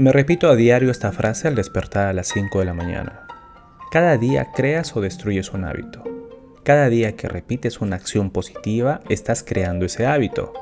Me 0.02 0.12
repito 0.12 0.50
a 0.50 0.56
diario 0.56 0.90
esta 0.90 1.12
frase 1.12 1.48
al 1.48 1.54
despertar 1.54 2.08
a 2.08 2.14
las 2.14 2.30
5 2.30 2.58
de 2.58 2.66
la 2.66 2.74
mañana. 2.74 3.28
Cada 3.92 4.18
día 4.18 4.48
creas 4.52 4.98
o 4.98 5.00
destruyes 5.00 5.54
un 5.54 5.64
hábito. 5.64 6.04
Cada 6.64 6.90
día 6.90 7.16
que 7.16 7.28
repites 7.28 7.82
una 7.82 7.98
acción 7.98 8.32
positiva, 8.32 9.02
estás 9.10 9.44
creando 9.44 9.86
ese 9.86 10.08
hábito. 10.08 10.54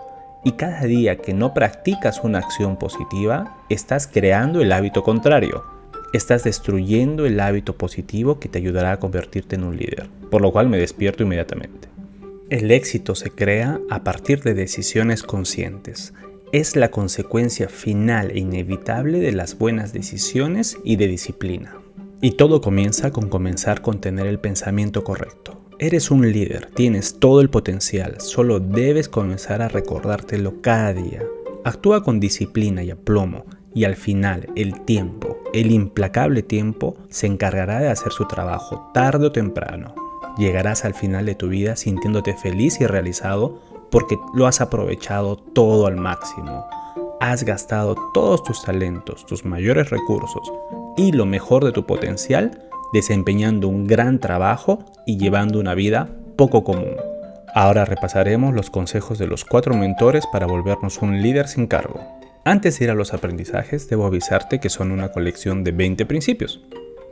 Y 0.43 0.57
cada 0.57 0.81
día 0.81 1.19
que 1.19 1.33
no 1.33 1.53
practicas 1.53 2.19
una 2.25 2.39
acción 2.39 2.77
positiva, 2.77 3.63
estás 3.69 4.07
creando 4.07 4.59
el 4.59 4.73
hábito 4.73 5.03
contrario. 5.03 5.63
Estás 6.11 6.43
destruyendo 6.43 7.25
el 7.25 7.39
hábito 7.39 7.77
positivo 7.77 8.41
que 8.41 8.49
te 8.49 8.57
ayudará 8.57 8.91
a 8.91 8.99
convertirte 8.99 9.55
en 9.55 9.63
un 9.63 9.77
líder. 9.77 10.09
Por 10.29 10.41
lo 10.41 10.51
cual 10.51 10.67
me 10.67 10.79
despierto 10.79 11.23
inmediatamente. 11.23 11.87
El 12.49 12.71
éxito 12.71 13.15
se 13.15 13.31
crea 13.31 13.79
a 13.89 14.03
partir 14.03 14.43
de 14.43 14.53
decisiones 14.53 15.23
conscientes. 15.23 16.13
Es 16.51 16.75
la 16.75 16.89
consecuencia 16.89 17.69
final 17.69 18.31
e 18.31 18.39
inevitable 18.39 19.19
de 19.19 19.31
las 19.31 19.55
buenas 19.57 19.93
decisiones 19.93 20.77
y 20.83 20.95
de 20.95 21.07
disciplina. 21.07 21.75
Y 22.21 22.31
todo 22.31 22.59
comienza 22.59 23.11
con 23.11 23.29
comenzar 23.29 23.83
con 23.83 24.01
tener 24.01 24.25
el 24.25 24.39
pensamiento 24.39 25.03
correcto. 25.03 25.61
Eres 25.77 26.09
un 26.09 26.31
líder, 26.31 26.65
tienes 26.73 27.19
todo 27.19 27.41
el 27.41 27.51
potencial, 27.51 28.19
solo 28.19 28.59
debes 28.59 29.07
comenzar 29.07 29.61
a 29.61 29.67
recordártelo 29.67 30.59
cada 30.61 30.93
día. 30.93 31.23
Actúa 31.63 32.03
con 32.03 32.19
disciplina 32.19 32.81
y 32.81 32.89
aplomo 32.89 33.45
y 33.75 33.83
al 33.83 33.95
final 33.95 34.47
el 34.55 34.81
tiempo, 34.81 35.37
el 35.53 35.69
implacable 35.69 36.41
tiempo, 36.41 36.97
se 37.09 37.27
encargará 37.27 37.79
de 37.79 37.89
hacer 37.89 38.11
su 38.11 38.27
trabajo 38.27 38.89
tarde 38.91 39.27
o 39.27 39.31
temprano 39.31 39.93
llegarás 40.39 40.85
al 40.85 40.93
final 40.93 41.25
de 41.25 41.35
tu 41.35 41.49
vida 41.49 41.75
sintiéndote 41.75 42.33
feliz 42.33 42.79
y 42.81 42.87
realizado 42.87 43.61
porque 43.91 44.17
lo 44.33 44.47
has 44.47 44.61
aprovechado 44.61 45.35
todo 45.35 45.87
al 45.87 45.95
máximo. 45.95 46.65
Has 47.19 47.43
gastado 47.43 47.95
todos 48.13 48.43
tus 48.43 48.63
talentos, 48.63 49.25
tus 49.25 49.45
mayores 49.45 49.89
recursos 49.89 50.51
y 50.97 51.11
lo 51.11 51.25
mejor 51.25 51.65
de 51.65 51.71
tu 51.71 51.85
potencial 51.85 52.69
desempeñando 52.93 53.67
un 53.67 53.87
gran 53.87 54.19
trabajo 54.19 54.79
y 55.05 55.17
llevando 55.17 55.59
una 55.59 55.73
vida 55.73 56.09
poco 56.35 56.63
común. 56.63 56.95
Ahora 57.53 57.85
repasaremos 57.85 58.53
los 58.53 58.69
consejos 58.69 59.17
de 59.17 59.27
los 59.27 59.43
cuatro 59.43 59.75
mentores 59.75 60.25
para 60.31 60.47
volvernos 60.47 60.99
un 61.01 61.21
líder 61.21 61.47
sin 61.47 61.67
cargo. 61.67 61.99
Antes 62.45 62.79
de 62.79 62.85
ir 62.85 62.91
a 62.91 62.95
los 62.95 63.13
aprendizajes, 63.13 63.89
debo 63.89 64.05
avisarte 64.05 64.59
que 64.59 64.69
son 64.69 64.91
una 64.91 65.11
colección 65.11 65.63
de 65.63 65.71
20 65.71 66.05
principios. 66.05 66.61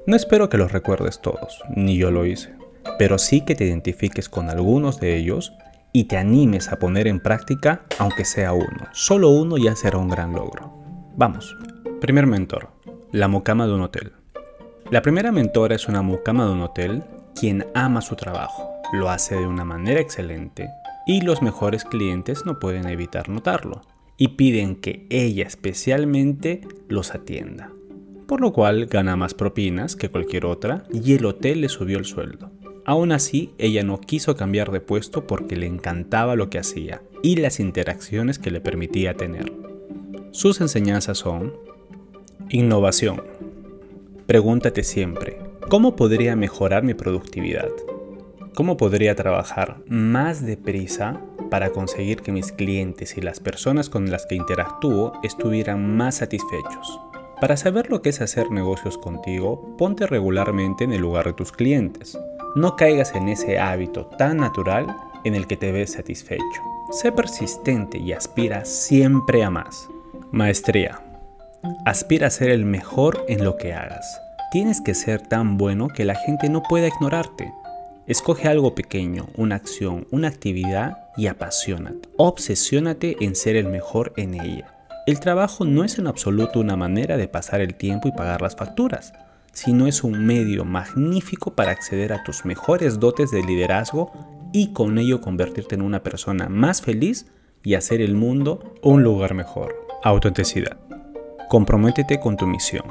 No 0.05 0.15
espero 0.15 0.47
que 0.49 0.57
los 0.57 0.71
recuerdes 0.71 1.19
todos, 1.21 1.61
ni 1.75 1.97
yo 1.97 2.11
lo 2.11 2.25
hice 2.25 2.57
pero 2.97 3.17
sí 3.17 3.41
que 3.41 3.55
te 3.55 3.65
identifiques 3.65 4.29
con 4.29 4.49
algunos 4.49 4.99
de 4.99 5.17
ellos 5.17 5.53
y 5.97 6.03
te 6.03 6.15
animes 6.19 6.71
a 6.71 6.77
poner 6.77 7.07
en 7.07 7.19
práctica 7.19 7.81
aunque 7.97 8.23
sea 8.23 8.53
uno. 8.53 8.85
Solo 8.91 9.31
uno 9.31 9.57
ya 9.57 9.75
será 9.75 9.97
un 9.97 10.09
gran 10.09 10.31
logro. 10.31 10.71
Vamos. 11.15 11.57
Primer 11.99 12.27
mentor. 12.27 12.69
La 13.11 13.27
mucama 13.27 13.65
de 13.65 13.73
un 13.73 13.81
hotel. 13.81 14.11
La 14.91 15.01
primera 15.01 15.31
mentora 15.31 15.73
es 15.73 15.87
una 15.87 16.03
mucama 16.03 16.45
de 16.45 16.51
un 16.51 16.61
hotel 16.61 17.03
quien 17.33 17.65
ama 17.73 18.01
su 18.01 18.15
trabajo, 18.15 18.69
lo 18.93 19.09
hace 19.09 19.37
de 19.37 19.47
una 19.47 19.65
manera 19.65 19.99
excelente 19.99 20.69
y 21.07 21.21
los 21.21 21.41
mejores 21.41 21.83
clientes 21.83 22.45
no 22.45 22.59
pueden 22.59 22.87
evitar 22.87 23.27
notarlo 23.27 23.81
y 24.17 24.29
piden 24.29 24.75
que 24.75 25.07
ella 25.09 25.47
especialmente 25.47 26.61
los 26.89 27.15
atienda, 27.15 27.71
por 28.27 28.39
lo 28.39 28.53
cual 28.53 28.85
gana 28.85 29.15
más 29.15 29.33
propinas 29.33 29.95
que 29.95 30.09
cualquier 30.09 30.45
otra 30.45 30.83
y 30.93 31.15
el 31.15 31.25
hotel 31.25 31.61
le 31.61 31.69
subió 31.69 31.97
el 31.97 32.05
sueldo. 32.05 32.51
Aún 32.87 33.11
así, 33.11 33.53
ella 33.57 33.83
no 33.83 33.99
quiso 33.99 34.37
cambiar 34.37 34.71
de 34.71 34.79
puesto 34.79 35.27
porque 35.27 35.57
le 35.57 35.65
encantaba 35.65 36.37
lo 36.37 36.49
que 36.49 36.57
hacía 36.57 37.01
y 37.21 37.35
las 37.35 37.59
interacciones 37.59 38.39
que 38.39 38.49
le 38.49 38.61
permitía 38.61 39.13
tener. 39.13 39.51
Sus 40.31 40.61
enseñanzas 40.61 41.17
son 41.17 41.53
innovación. 42.47 43.23
Pregúntate 44.25 44.85
siempre, 44.85 45.37
¿cómo 45.69 45.97
podría 45.97 46.37
mejorar 46.37 46.83
mi 46.83 46.93
productividad? 46.93 47.67
¿Cómo 48.55 48.77
podría 48.77 49.15
trabajar 49.15 49.81
más 49.87 50.45
deprisa 50.45 51.21
para 51.49 51.71
conseguir 51.71 52.21
que 52.21 52.31
mis 52.31 52.53
clientes 52.53 53.17
y 53.17 53.21
las 53.21 53.41
personas 53.41 53.89
con 53.89 54.09
las 54.09 54.25
que 54.25 54.35
interactúo 54.35 55.11
estuvieran 55.23 55.97
más 55.97 56.15
satisfechos? 56.15 57.01
Para 57.41 57.57
saber 57.57 57.89
lo 57.89 58.01
que 58.01 58.09
es 58.09 58.21
hacer 58.21 58.49
negocios 58.49 58.97
contigo, 58.97 59.75
ponte 59.77 60.07
regularmente 60.07 60.85
en 60.85 60.93
el 60.93 61.01
lugar 61.01 61.25
de 61.25 61.33
tus 61.33 61.51
clientes. 61.51 62.17
No 62.55 62.75
caigas 62.75 63.13
en 63.13 63.29
ese 63.29 63.59
hábito 63.59 64.05
tan 64.05 64.37
natural 64.37 64.95
en 65.23 65.35
el 65.35 65.47
que 65.47 65.57
te 65.57 65.71
ves 65.71 65.93
satisfecho. 65.93 66.61
Sé 66.91 67.11
persistente 67.11 67.97
y 67.97 68.13
aspira 68.13 68.65
siempre 68.65 69.43
a 69.43 69.49
más. 69.49 69.89
Maestría. 70.31 71.01
Aspira 71.85 72.27
a 72.27 72.31
ser 72.31 72.49
el 72.49 72.65
mejor 72.65 73.25
en 73.27 73.43
lo 73.43 73.57
que 73.57 73.73
hagas. 73.73 74.21
Tienes 74.51 74.81
que 74.81 74.93
ser 74.93 75.21
tan 75.21 75.57
bueno 75.57 75.89
que 75.89 76.05
la 76.05 76.15
gente 76.15 76.49
no 76.49 76.63
pueda 76.63 76.87
ignorarte. 76.87 77.53
Escoge 78.07 78.47
algo 78.47 78.73
pequeño, 78.73 79.27
una 79.35 79.55
acción, 79.55 80.07
una 80.11 80.29
actividad 80.29 81.09
y 81.17 81.27
apasionate. 81.27 82.07
Obsesiónate 82.15 83.17
en 83.19 83.35
ser 83.35 83.57
el 83.57 83.67
mejor 83.67 84.13
en 84.15 84.33
ella. 84.35 84.73
El 85.05 85.19
trabajo 85.19 85.65
no 85.65 85.83
es 85.83 85.99
en 85.99 86.07
absoluto 86.07 86.59
una 86.59 86.77
manera 86.77 87.17
de 87.17 87.27
pasar 87.27 87.61
el 87.61 87.75
tiempo 87.75 88.07
y 88.07 88.11
pagar 88.13 88.41
las 88.41 88.55
facturas, 88.55 89.13
sino 89.57 89.87
es 89.87 90.03
un 90.03 90.23
medio 90.23 90.65
magnífico 90.65 91.55
para 91.55 91.71
acceder 91.71 92.13
a 92.13 92.23
tus 92.23 92.45
mejores 92.45 92.99
dotes 92.99 93.31
de 93.31 93.41
liderazgo 93.41 94.11
y 94.53 94.71
con 94.71 94.99
ello 94.99 95.19
convertirte 95.19 95.73
en 95.73 95.81
una 95.81 96.03
persona 96.03 96.47
más 96.47 96.83
feliz 96.83 97.25
y 97.63 97.73
hacer 97.73 98.01
el 98.01 98.13
mundo 98.13 98.75
un 98.83 99.01
lugar 99.01 99.33
mejor. 99.33 99.75
Autenticidad. 100.03 100.77
Comprométete 101.49 102.19
con 102.19 102.37
tu 102.37 102.45
misión 102.45 102.83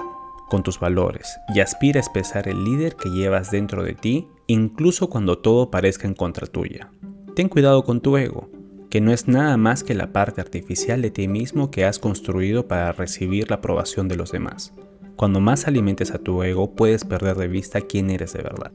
con 0.49 0.63
tus 0.63 0.79
valores 0.79 1.39
y 1.53 1.59
aspira 1.59 1.99
a 1.99 2.03
expresar 2.03 2.49
el 2.49 2.65
líder 2.65 2.95
que 2.95 3.11
llevas 3.11 3.51
dentro 3.51 3.83
de 3.83 3.95
ti, 3.95 4.29
incluso 4.47 5.09
cuando 5.09 5.39
todo 5.39 5.73
parezca 5.73 6.07
en 6.07 6.15
contra 6.15 6.47
tuya. 6.47 6.91
Ten 7.35 7.49
cuidado 7.49 7.85
con 7.85 8.01
tu 8.01 8.17
ego, 8.17 8.49
que 8.89 9.01
no 9.01 9.13
es 9.13 9.27
nada 9.27 9.57
más 9.57 9.83
que 9.83 9.95
la 9.95 10.13
parte 10.13 10.41
artificial 10.41 11.03
de 11.03 11.11
ti 11.11 11.27
mismo 11.27 11.73
que 11.73 11.85
has 11.85 11.99
construido 11.99 12.69
para 12.69 12.93
recibir 12.93 13.51
la 13.51 13.57
aprobación 13.57 14.07
de 14.07 14.17
los 14.17 14.31
demás. 14.31 14.73
Cuando 15.17 15.41
más 15.41 15.67
alimentes 15.67 16.11
a 16.11 16.19
tu 16.19 16.43
ego, 16.43 16.73
puedes 16.73 17.05
perder 17.05 17.37
de 17.37 17.49
vista 17.49 17.81
quién 17.81 18.11
eres 18.11 18.35
de 18.35 18.43
verdad. 18.43 18.71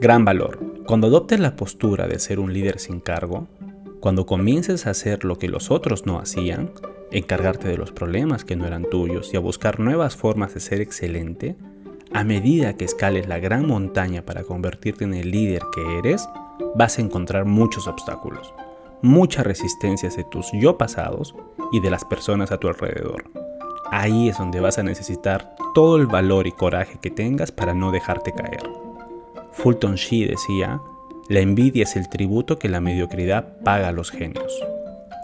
Gran 0.00 0.24
valor. 0.24 0.60
Cuando 0.86 1.08
adoptes 1.08 1.40
la 1.40 1.56
postura 1.56 2.06
de 2.06 2.20
ser 2.20 2.38
un 2.38 2.52
líder 2.52 2.78
sin 2.78 3.00
cargo, 3.00 3.48
cuando 3.98 4.24
comiences 4.24 4.86
a 4.86 4.90
hacer 4.90 5.24
lo 5.24 5.36
que 5.36 5.48
los 5.48 5.72
otros 5.72 6.06
no 6.06 6.20
hacían, 6.20 6.70
encargarte 7.10 7.66
de 7.66 7.76
los 7.76 7.90
problemas 7.90 8.44
que 8.44 8.54
no 8.54 8.66
eran 8.66 8.84
tuyos 8.88 9.34
y 9.34 9.36
a 9.36 9.40
buscar 9.40 9.80
nuevas 9.80 10.14
formas 10.14 10.54
de 10.54 10.60
ser 10.60 10.80
excelente, 10.80 11.56
a 12.12 12.22
medida 12.22 12.76
que 12.76 12.84
escales 12.84 13.26
la 13.26 13.40
gran 13.40 13.66
montaña 13.66 14.22
para 14.22 14.44
convertirte 14.44 15.02
en 15.02 15.14
el 15.14 15.32
líder 15.32 15.62
que 15.74 15.98
eres, 15.98 16.28
vas 16.76 16.98
a 16.98 17.02
encontrar 17.02 17.46
muchos 17.46 17.88
obstáculos, 17.88 18.54
muchas 19.02 19.44
resistencias 19.44 20.16
de 20.16 20.22
tus 20.22 20.52
yo 20.52 20.78
pasados 20.78 21.34
y 21.72 21.80
de 21.80 21.90
las 21.90 22.04
personas 22.04 22.52
a 22.52 22.58
tu 22.58 22.68
alrededor. 22.68 23.24
Ahí 23.96 24.28
es 24.28 24.38
donde 24.38 24.58
vas 24.58 24.76
a 24.78 24.82
necesitar 24.82 25.54
todo 25.72 25.98
el 25.98 26.08
valor 26.08 26.48
y 26.48 26.50
coraje 26.50 26.98
que 27.00 27.12
tengas 27.12 27.52
para 27.52 27.74
no 27.74 27.92
dejarte 27.92 28.32
caer. 28.32 28.68
Fulton 29.52 29.94
Sheen 29.94 30.30
decía, 30.30 30.80
la 31.28 31.38
envidia 31.38 31.84
es 31.84 31.94
el 31.94 32.08
tributo 32.08 32.58
que 32.58 32.68
la 32.68 32.80
mediocridad 32.80 33.56
paga 33.62 33.86
a 33.86 33.92
los 33.92 34.10
genios. 34.10 34.52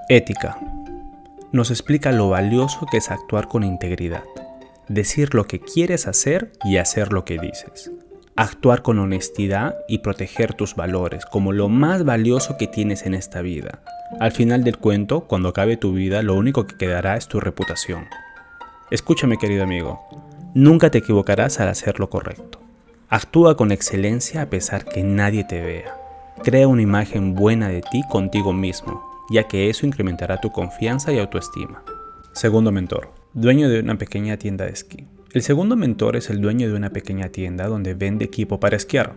Ética 0.08 0.56
nos 1.50 1.72
explica 1.72 2.12
lo 2.12 2.28
valioso 2.28 2.86
que 2.88 2.98
es 2.98 3.10
actuar 3.10 3.48
con 3.48 3.64
integridad, 3.64 4.22
decir 4.86 5.34
lo 5.34 5.48
que 5.48 5.58
quieres 5.58 6.06
hacer 6.06 6.52
y 6.62 6.76
hacer 6.76 7.12
lo 7.12 7.24
que 7.24 7.40
dices, 7.40 7.90
actuar 8.36 8.82
con 8.82 9.00
honestidad 9.00 9.78
y 9.88 9.98
proteger 9.98 10.54
tus 10.54 10.76
valores 10.76 11.26
como 11.26 11.50
lo 11.50 11.68
más 11.68 12.04
valioso 12.04 12.56
que 12.56 12.68
tienes 12.68 13.04
en 13.04 13.14
esta 13.14 13.42
vida. 13.42 13.82
Al 14.20 14.30
final 14.30 14.62
del 14.62 14.78
cuento, 14.78 15.22
cuando 15.22 15.48
acabe 15.48 15.76
tu 15.76 15.92
vida, 15.92 16.22
lo 16.22 16.36
único 16.36 16.68
que 16.68 16.76
quedará 16.76 17.16
es 17.16 17.26
tu 17.26 17.40
reputación. 17.40 18.06
Escúchame 18.90 19.38
querido 19.38 19.62
amigo, 19.62 20.00
nunca 20.54 20.90
te 20.90 20.98
equivocarás 20.98 21.60
al 21.60 21.68
hacer 21.68 22.00
lo 22.00 22.10
correcto. 22.10 22.60
Actúa 23.08 23.56
con 23.56 23.72
excelencia 23.72 24.42
a 24.42 24.50
pesar 24.50 24.84
que 24.84 25.02
nadie 25.02 25.44
te 25.44 25.60
vea. 25.60 25.96
Crea 26.42 26.68
una 26.68 26.82
imagen 26.82 27.34
buena 27.34 27.68
de 27.68 27.82
ti 27.82 28.02
contigo 28.08 28.52
mismo 28.52 29.10
ya 29.30 29.44
que 29.44 29.70
eso 29.70 29.86
incrementará 29.86 30.40
tu 30.40 30.50
confianza 30.50 31.12
y 31.12 31.18
autoestima. 31.18 31.82
Segundo 32.32 32.72
mentor, 32.72 33.12
dueño 33.32 33.68
de 33.68 33.80
una 33.80 33.96
pequeña 33.96 34.36
tienda 34.36 34.66
de 34.66 34.72
esquí. 34.72 35.06
El 35.32 35.42
segundo 35.42 35.76
mentor 35.76 36.16
es 36.16 36.28
el 36.30 36.40
dueño 36.40 36.68
de 36.68 36.74
una 36.74 36.90
pequeña 36.90 37.28
tienda 37.28 37.68
donde 37.68 37.94
vende 37.94 38.24
equipo 38.24 38.58
para 38.58 38.76
esquiar. 38.76 39.14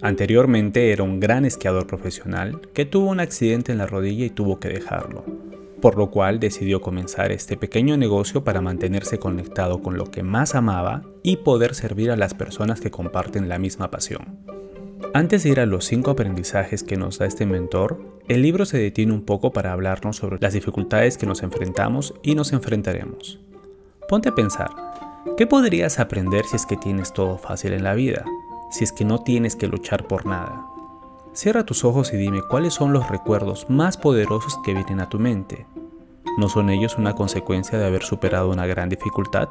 Anteriormente 0.00 0.92
era 0.92 1.02
un 1.02 1.18
gran 1.18 1.44
esquiador 1.44 1.88
profesional 1.88 2.60
que 2.72 2.84
tuvo 2.84 3.10
un 3.10 3.18
accidente 3.18 3.72
en 3.72 3.78
la 3.78 3.86
rodilla 3.86 4.24
y 4.24 4.30
tuvo 4.30 4.60
que 4.60 4.68
dejarlo, 4.68 5.24
por 5.86 5.96
lo 5.96 6.10
cual 6.10 6.40
decidió 6.40 6.80
comenzar 6.80 7.30
este 7.30 7.56
pequeño 7.56 7.96
negocio 7.96 8.42
para 8.42 8.60
mantenerse 8.60 9.20
conectado 9.20 9.82
con 9.82 9.96
lo 9.96 10.10
que 10.10 10.24
más 10.24 10.56
amaba 10.56 11.02
y 11.22 11.36
poder 11.36 11.76
servir 11.76 12.10
a 12.10 12.16
las 12.16 12.34
personas 12.34 12.80
que 12.80 12.90
comparten 12.90 13.48
la 13.48 13.60
misma 13.60 13.88
pasión. 13.88 14.40
Antes 15.14 15.44
de 15.44 15.50
ir 15.50 15.60
a 15.60 15.66
los 15.66 15.84
5 15.84 16.10
aprendizajes 16.10 16.82
que 16.82 16.96
nos 16.96 17.20
da 17.20 17.26
este 17.26 17.46
mentor, 17.46 18.04
el 18.26 18.42
libro 18.42 18.66
se 18.66 18.78
detiene 18.78 19.12
un 19.12 19.22
poco 19.22 19.52
para 19.52 19.70
hablarnos 19.70 20.16
sobre 20.16 20.40
las 20.40 20.54
dificultades 20.54 21.18
que 21.18 21.26
nos 21.26 21.44
enfrentamos 21.44 22.14
y 22.24 22.34
nos 22.34 22.52
enfrentaremos. 22.52 23.38
Ponte 24.08 24.30
a 24.30 24.34
pensar, 24.34 24.70
¿qué 25.36 25.46
podrías 25.46 26.00
aprender 26.00 26.46
si 26.46 26.56
es 26.56 26.66
que 26.66 26.76
tienes 26.76 27.12
todo 27.12 27.38
fácil 27.38 27.72
en 27.72 27.84
la 27.84 27.94
vida? 27.94 28.24
Si 28.72 28.82
es 28.82 28.90
que 28.90 29.04
no 29.04 29.22
tienes 29.22 29.54
que 29.54 29.68
luchar 29.68 30.08
por 30.08 30.26
nada. 30.26 30.66
Cierra 31.32 31.64
tus 31.64 31.84
ojos 31.84 32.12
y 32.12 32.16
dime 32.16 32.40
cuáles 32.42 32.74
son 32.74 32.92
los 32.92 33.08
recuerdos 33.08 33.66
más 33.68 33.96
poderosos 33.98 34.58
que 34.64 34.72
vienen 34.72 34.98
a 35.00 35.08
tu 35.08 35.20
mente. 35.20 35.66
¿No 36.36 36.50
son 36.50 36.68
ellos 36.68 36.98
una 36.98 37.14
consecuencia 37.14 37.78
de 37.78 37.86
haber 37.86 38.02
superado 38.02 38.50
una 38.50 38.66
gran 38.66 38.90
dificultad? 38.90 39.48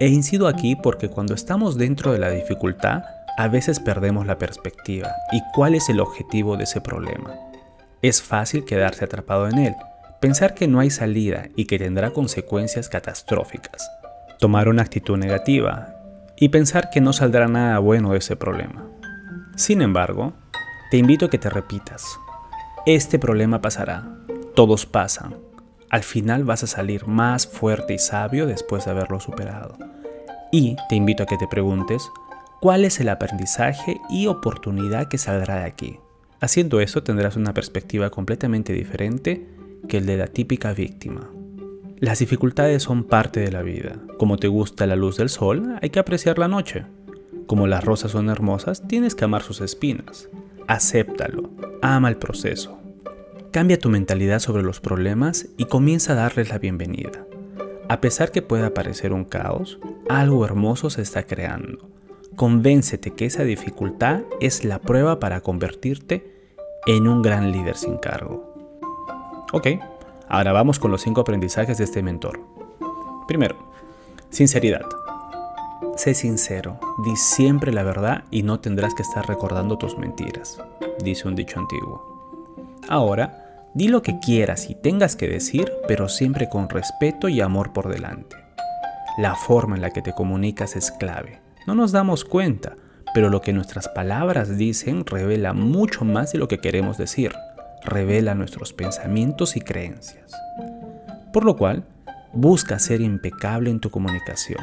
He 0.00 0.08
incido 0.08 0.48
aquí 0.48 0.74
porque 0.74 1.08
cuando 1.08 1.34
estamos 1.34 1.78
dentro 1.78 2.12
de 2.12 2.18
la 2.18 2.30
dificultad, 2.30 3.04
a 3.36 3.46
veces 3.46 3.78
perdemos 3.78 4.26
la 4.26 4.36
perspectiva 4.36 5.12
y 5.30 5.40
cuál 5.54 5.76
es 5.76 5.88
el 5.88 6.00
objetivo 6.00 6.56
de 6.56 6.64
ese 6.64 6.80
problema. 6.80 7.36
Es 8.02 8.20
fácil 8.20 8.64
quedarse 8.64 9.04
atrapado 9.04 9.48
en 9.48 9.58
él, 9.58 9.76
pensar 10.20 10.54
que 10.54 10.66
no 10.66 10.80
hay 10.80 10.90
salida 10.90 11.44
y 11.54 11.66
que 11.66 11.78
tendrá 11.78 12.10
consecuencias 12.10 12.88
catastróficas, 12.88 13.88
tomar 14.40 14.68
una 14.68 14.82
actitud 14.82 15.16
negativa 15.16 15.94
y 16.36 16.48
pensar 16.48 16.90
que 16.90 17.00
no 17.00 17.12
saldrá 17.12 17.46
nada 17.46 17.78
bueno 17.78 18.10
de 18.10 18.18
ese 18.18 18.34
problema. 18.34 18.86
Sin 19.54 19.82
embargo, 19.82 20.32
te 20.90 20.96
invito 20.96 21.26
a 21.26 21.30
que 21.30 21.38
te 21.38 21.48
repitas, 21.48 22.18
este 22.86 23.18
problema 23.18 23.60
pasará, 23.60 24.04
todos 24.58 24.86
pasan, 24.86 25.36
al 25.88 26.02
final 26.02 26.42
vas 26.42 26.64
a 26.64 26.66
salir 26.66 27.06
más 27.06 27.46
fuerte 27.46 27.94
y 27.94 27.98
sabio 28.00 28.44
después 28.44 28.84
de 28.84 28.90
haberlo 28.90 29.20
superado. 29.20 29.78
Y 30.50 30.74
te 30.88 30.96
invito 30.96 31.22
a 31.22 31.26
que 31.26 31.36
te 31.36 31.46
preguntes, 31.46 32.10
cuál 32.60 32.84
es 32.84 32.98
el 32.98 33.08
aprendizaje 33.08 34.00
y 34.10 34.26
oportunidad 34.26 35.06
que 35.06 35.16
saldrá 35.16 35.60
de 35.60 35.66
aquí. 35.66 36.00
Haciendo 36.40 36.80
eso 36.80 37.04
tendrás 37.04 37.36
una 37.36 37.54
perspectiva 37.54 38.10
completamente 38.10 38.72
diferente 38.72 39.46
que 39.88 39.98
el 39.98 40.06
de 40.06 40.16
la 40.16 40.26
típica 40.26 40.72
víctima. 40.72 41.30
Las 42.00 42.18
dificultades 42.18 42.82
son 42.82 43.04
parte 43.04 43.38
de 43.38 43.52
la 43.52 43.62
vida. 43.62 44.00
Como 44.18 44.38
te 44.38 44.48
gusta 44.48 44.88
la 44.88 44.96
luz 44.96 45.18
del 45.18 45.28
sol, 45.28 45.78
hay 45.80 45.90
que 45.90 46.00
apreciar 46.00 46.36
la 46.36 46.48
noche. 46.48 46.84
Como 47.46 47.68
las 47.68 47.84
rosas 47.84 48.10
son 48.10 48.28
hermosas, 48.28 48.82
tienes 48.88 49.14
que 49.14 49.24
amar 49.24 49.44
sus 49.44 49.60
espinas. 49.60 50.28
Acéptalo, 50.66 51.48
ama 51.80 52.08
el 52.08 52.16
proceso. 52.16 52.76
Cambia 53.50 53.78
tu 53.78 53.88
mentalidad 53.88 54.40
sobre 54.40 54.62
los 54.62 54.80
problemas 54.80 55.48
y 55.56 55.64
comienza 55.64 56.12
a 56.12 56.16
darles 56.16 56.50
la 56.50 56.58
bienvenida. 56.58 57.26
A 57.88 58.00
pesar 58.00 58.30
que 58.30 58.42
pueda 58.42 58.74
parecer 58.74 59.12
un 59.12 59.24
caos, 59.24 59.78
algo 60.08 60.44
hermoso 60.44 60.90
se 60.90 61.02
está 61.02 61.22
creando 61.22 61.88
Convéncete 62.38 63.10
que 63.14 63.26
esa 63.26 63.42
dificultad 63.42 64.20
es 64.38 64.64
la 64.64 64.78
prueba 64.78 65.18
para 65.18 65.40
convertirte 65.40 66.32
en 66.86 67.08
un 67.08 67.20
gran 67.20 67.50
líder 67.50 67.76
sin 67.76 67.96
cargo. 67.96 68.54
Ok, 69.52 69.66
ahora 70.28 70.52
vamos 70.52 70.78
con 70.78 70.92
los 70.92 71.02
cinco 71.02 71.22
aprendizajes 71.22 71.78
de 71.78 71.84
este 71.84 72.00
mentor. 72.00 72.38
Primero, 73.26 73.56
sinceridad. 74.30 74.86
Sé 75.96 76.14
sincero, 76.14 76.78
di 77.04 77.16
siempre 77.16 77.72
la 77.72 77.82
verdad 77.82 78.22
y 78.30 78.44
no 78.44 78.60
tendrás 78.60 78.94
que 78.94 79.02
estar 79.02 79.26
recordando 79.26 79.76
tus 79.76 79.98
mentiras, 79.98 80.62
dice 81.02 81.26
un 81.26 81.34
dicho 81.34 81.58
antiguo. 81.58 82.17
Ahora, 82.88 83.68
di 83.74 83.88
lo 83.88 84.02
que 84.02 84.18
quieras 84.18 84.70
y 84.70 84.74
tengas 84.74 85.14
que 85.14 85.28
decir, 85.28 85.70
pero 85.86 86.08
siempre 86.08 86.48
con 86.48 86.70
respeto 86.70 87.28
y 87.28 87.42
amor 87.42 87.74
por 87.74 87.92
delante. 87.92 88.36
La 89.18 89.34
forma 89.34 89.76
en 89.76 89.82
la 89.82 89.90
que 89.90 90.00
te 90.00 90.14
comunicas 90.14 90.74
es 90.74 90.90
clave. 90.90 91.40
No 91.66 91.74
nos 91.74 91.92
damos 91.92 92.24
cuenta, 92.24 92.76
pero 93.12 93.28
lo 93.28 93.42
que 93.42 93.52
nuestras 93.52 93.88
palabras 93.88 94.56
dicen 94.56 95.04
revela 95.04 95.52
mucho 95.52 96.04
más 96.04 96.32
de 96.32 96.38
lo 96.38 96.48
que 96.48 96.58
queremos 96.58 96.96
decir. 96.96 97.32
revela 97.84 98.34
nuestros 98.34 98.72
pensamientos 98.72 99.56
y 99.56 99.60
creencias. 99.60 100.32
Por 101.32 101.44
lo 101.44 101.56
cual, 101.56 101.84
busca 102.32 102.78
ser 102.78 103.00
impecable 103.00 103.70
en 103.70 103.80
tu 103.80 103.90
comunicación. 103.90 104.60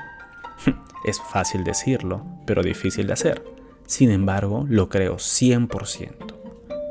Es 1.06 1.22
fácil 1.22 1.64
decirlo, 1.64 2.26
pero 2.46 2.64
difícil 2.64 3.08
de 3.08 3.14
hacer. 3.14 3.44
Sin 3.86 4.10
embargo, 4.10 4.66
lo 4.68 4.90
creo 4.90 5.18
100%. 5.18 6.45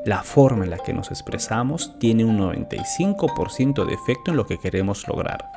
La 0.05 0.23
forma 0.23 0.65
en 0.65 0.71
la 0.71 0.79
que 0.79 0.93
nos 0.93 1.11
expresamos 1.11 1.99
tiene 1.99 2.27
un 2.27 2.39
95% 2.39 3.87
de 3.87 3.95
efecto 3.95 4.31
en 4.31 4.37
lo 4.37 4.47
que 4.47 4.59
queremos 4.59 5.09
lograr. 5.09 5.51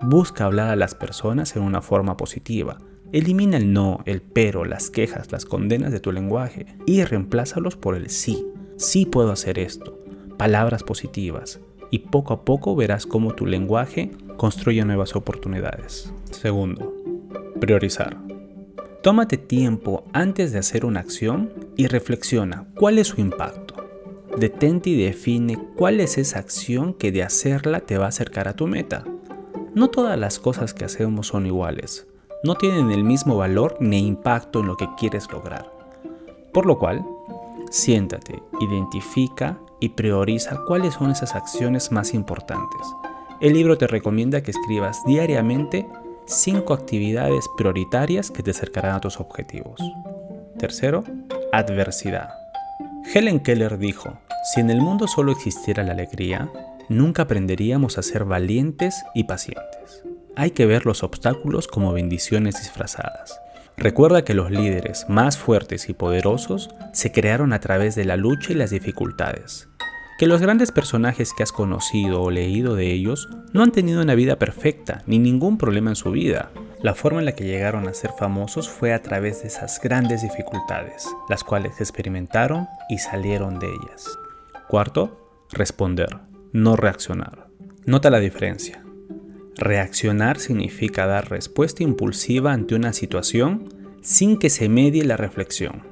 Busca 0.00 0.46
hablar 0.46 0.70
a 0.70 0.76
las 0.76 0.94
personas 0.94 1.56
en 1.56 1.62
una 1.62 1.82
forma 1.82 2.16
positiva. 2.16 2.78
Elimina 3.12 3.58
el 3.58 3.74
no, 3.74 4.00
el 4.06 4.22
pero, 4.22 4.64
las 4.64 4.88
quejas, 4.88 5.30
las 5.30 5.44
condenas 5.44 5.92
de 5.92 6.00
tu 6.00 6.10
lenguaje 6.10 6.66
y 6.86 7.04
reemplázalos 7.04 7.76
por 7.76 7.96
el 7.96 8.08
sí. 8.08 8.46
Sí 8.78 9.04
puedo 9.04 9.30
hacer 9.30 9.58
esto. 9.58 9.98
Palabras 10.38 10.82
positivas. 10.82 11.60
Y 11.90 11.98
poco 11.98 12.32
a 12.32 12.44
poco 12.46 12.76
verás 12.76 13.04
cómo 13.04 13.34
tu 13.34 13.44
lenguaje 13.44 14.10
construye 14.38 14.84
nuevas 14.86 15.14
oportunidades. 15.16 16.12
Segundo, 16.30 16.94
priorizar. 17.60 18.16
Tómate 19.02 19.36
tiempo 19.36 20.04
antes 20.12 20.52
de 20.52 20.58
hacer 20.58 20.84
una 20.84 21.00
acción 21.00 21.52
y 21.76 21.86
reflexiona 21.86 22.66
cuál 22.74 22.98
es 22.98 23.08
su 23.08 23.20
impacto. 23.20 23.65
Detente 24.36 24.90
y 24.90 25.02
define 25.02 25.58
cuál 25.76 26.00
es 26.00 26.18
esa 26.18 26.38
acción 26.38 26.94
que 26.94 27.12
de 27.12 27.22
hacerla 27.22 27.80
te 27.80 27.96
va 27.96 28.06
a 28.06 28.08
acercar 28.08 28.48
a 28.48 28.54
tu 28.54 28.66
meta. 28.66 29.04
No 29.74 29.88
todas 29.88 30.18
las 30.18 30.38
cosas 30.38 30.74
que 30.74 30.84
hacemos 30.84 31.28
son 31.28 31.46
iguales, 31.46 32.06
no 32.42 32.54
tienen 32.54 32.90
el 32.90 33.02
mismo 33.02 33.36
valor 33.36 33.76
ni 33.80 34.06
impacto 34.06 34.60
en 34.60 34.66
lo 34.66 34.76
que 34.76 34.88
quieres 34.96 35.30
lograr. 35.32 35.70
Por 36.52 36.66
lo 36.66 36.78
cual, 36.78 37.04
siéntate, 37.70 38.42
identifica 38.60 39.58
y 39.80 39.90
prioriza 39.90 40.60
cuáles 40.66 40.94
son 40.94 41.10
esas 41.10 41.34
acciones 41.34 41.92
más 41.92 42.14
importantes. 42.14 42.86
El 43.40 43.54
libro 43.54 43.76
te 43.76 43.86
recomienda 43.86 44.42
que 44.42 44.50
escribas 44.50 45.02
diariamente 45.06 45.86
5 46.26 46.72
actividades 46.72 47.46
prioritarias 47.56 48.30
que 48.30 48.42
te 48.42 48.50
acercarán 48.50 48.96
a 48.96 49.00
tus 49.00 49.20
objetivos. 49.20 49.80
Tercero, 50.58 51.04
adversidad. 51.52 52.45
Helen 53.14 53.40
Keller 53.40 53.78
dijo, 53.78 54.20
si 54.52 54.60
en 54.60 54.70
el 54.70 54.80
mundo 54.80 55.08
solo 55.08 55.32
existiera 55.32 55.82
la 55.82 55.92
alegría, 55.92 56.50
nunca 56.88 57.22
aprenderíamos 57.22 57.98
a 57.98 58.02
ser 58.02 58.24
valientes 58.24 59.02
y 59.14 59.24
pacientes. 59.24 60.04
Hay 60.36 60.50
que 60.50 60.66
ver 60.66 60.86
los 60.86 61.02
obstáculos 61.02 61.66
como 61.68 61.92
bendiciones 61.92 62.58
disfrazadas. 62.58 63.40
Recuerda 63.76 64.24
que 64.24 64.34
los 64.34 64.50
líderes 64.50 65.06
más 65.08 65.38
fuertes 65.38 65.88
y 65.88 65.94
poderosos 65.94 66.70
se 66.92 67.12
crearon 67.12 67.52
a 67.52 67.60
través 67.60 67.94
de 67.94 68.04
la 68.04 68.16
lucha 68.16 68.52
y 68.52 68.54
las 68.54 68.70
dificultades 68.70 69.68
que 70.18 70.26
los 70.26 70.40
grandes 70.40 70.72
personajes 70.72 71.34
que 71.34 71.42
has 71.42 71.52
conocido 71.52 72.22
o 72.22 72.30
leído 72.30 72.74
de 72.74 72.92
ellos 72.92 73.28
no 73.52 73.62
han 73.62 73.72
tenido 73.72 74.00
una 74.00 74.14
vida 74.14 74.38
perfecta 74.38 75.02
ni 75.06 75.18
ningún 75.18 75.58
problema 75.58 75.90
en 75.90 75.96
su 75.96 76.10
vida. 76.10 76.50
La 76.82 76.94
forma 76.94 77.20
en 77.20 77.24
la 77.24 77.32
que 77.32 77.44
llegaron 77.44 77.88
a 77.88 77.94
ser 77.94 78.12
famosos 78.12 78.68
fue 78.68 78.92
a 78.92 79.02
través 79.02 79.42
de 79.42 79.48
esas 79.48 79.80
grandes 79.80 80.22
dificultades, 80.22 81.06
las 81.28 81.42
cuales 81.42 81.80
experimentaron 81.80 82.68
y 82.88 82.98
salieron 82.98 83.58
de 83.58 83.66
ellas. 83.68 84.06
Cuarto, 84.68 85.30
responder, 85.52 86.18
no 86.52 86.76
reaccionar. 86.76 87.48
Nota 87.86 88.10
la 88.10 88.20
diferencia. 88.20 88.82
Reaccionar 89.56 90.38
significa 90.38 91.06
dar 91.06 91.30
respuesta 91.30 91.82
impulsiva 91.82 92.52
ante 92.52 92.74
una 92.74 92.92
situación 92.92 93.72
sin 94.02 94.38
que 94.38 94.50
se 94.50 94.68
medie 94.68 95.04
la 95.04 95.16
reflexión. 95.16 95.82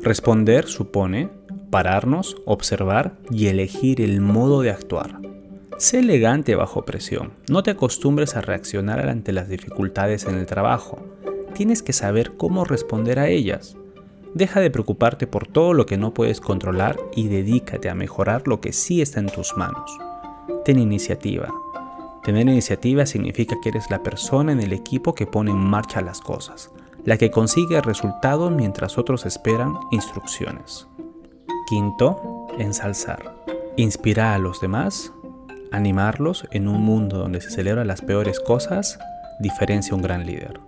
Responder 0.00 0.66
supone 0.66 1.28
pararnos, 1.70 2.36
observar 2.46 3.18
y 3.30 3.48
elegir 3.48 4.00
el 4.00 4.20
modo 4.20 4.62
de 4.62 4.70
actuar. 4.70 5.20
Sé 5.78 5.98
elegante 5.98 6.54
bajo 6.54 6.86
presión, 6.86 7.34
no 7.50 7.62
te 7.62 7.70
acostumbres 7.70 8.34
a 8.34 8.40
reaccionar 8.40 9.06
ante 9.10 9.32
las 9.32 9.50
dificultades 9.50 10.24
en 10.24 10.36
el 10.36 10.46
trabajo, 10.46 11.04
tienes 11.52 11.82
que 11.82 11.92
saber 11.92 12.32
cómo 12.38 12.64
responder 12.64 13.18
a 13.18 13.28
ellas. 13.28 13.76
Deja 14.32 14.60
de 14.60 14.70
preocuparte 14.70 15.26
por 15.26 15.46
todo 15.46 15.74
lo 15.74 15.84
que 15.84 15.98
no 15.98 16.14
puedes 16.14 16.40
controlar 16.40 16.96
y 17.14 17.28
dedícate 17.28 17.90
a 17.90 17.94
mejorar 17.94 18.48
lo 18.48 18.60
que 18.62 18.72
sí 18.72 19.02
está 19.02 19.20
en 19.20 19.28
tus 19.28 19.54
manos. 19.58 19.90
Ten 20.64 20.78
iniciativa. 20.78 21.52
Tener 22.24 22.48
iniciativa 22.48 23.04
significa 23.04 23.56
que 23.62 23.68
eres 23.68 23.90
la 23.90 24.02
persona 24.02 24.52
en 24.52 24.60
el 24.60 24.72
equipo 24.72 25.14
que 25.14 25.26
pone 25.26 25.50
en 25.50 25.58
marcha 25.58 26.00
las 26.00 26.20
cosas, 26.20 26.70
la 27.04 27.18
que 27.18 27.30
consigue 27.30 27.82
resultados 27.82 28.50
mientras 28.50 28.96
otros 28.96 29.26
esperan 29.26 29.74
instrucciones. 29.90 30.88
Quinto, 31.68 32.46
ensalzar. 32.58 33.44
Inspirar 33.76 34.34
a 34.34 34.38
los 34.38 34.60
demás, 34.60 35.12
animarlos 35.72 36.46
en 36.50 36.68
un 36.68 36.82
mundo 36.82 37.18
donde 37.18 37.40
se 37.40 37.50
celebran 37.50 37.86
las 37.86 38.02
peores 38.02 38.40
cosas, 38.40 38.98
diferencia 39.40 39.94
un 39.94 40.02
gran 40.02 40.26
líder. 40.26 40.60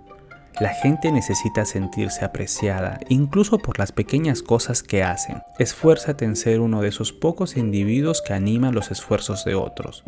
La 0.60 0.70
gente 0.70 1.12
necesita 1.12 1.64
sentirse 1.64 2.24
apreciada, 2.24 2.98
incluso 3.08 3.58
por 3.58 3.78
las 3.78 3.92
pequeñas 3.92 4.42
cosas 4.42 4.82
que 4.82 5.04
hacen. 5.04 5.42
Esfuérzate 5.60 6.24
en 6.24 6.34
ser 6.34 6.58
uno 6.58 6.82
de 6.82 6.88
esos 6.88 7.12
pocos 7.12 7.56
individuos 7.56 8.22
que 8.22 8.32
animan 8.32 8.74
los 8.74 8.90
esfuerzos 8.90 9.44
de 9.44 9.54
otros, 9.54 10.02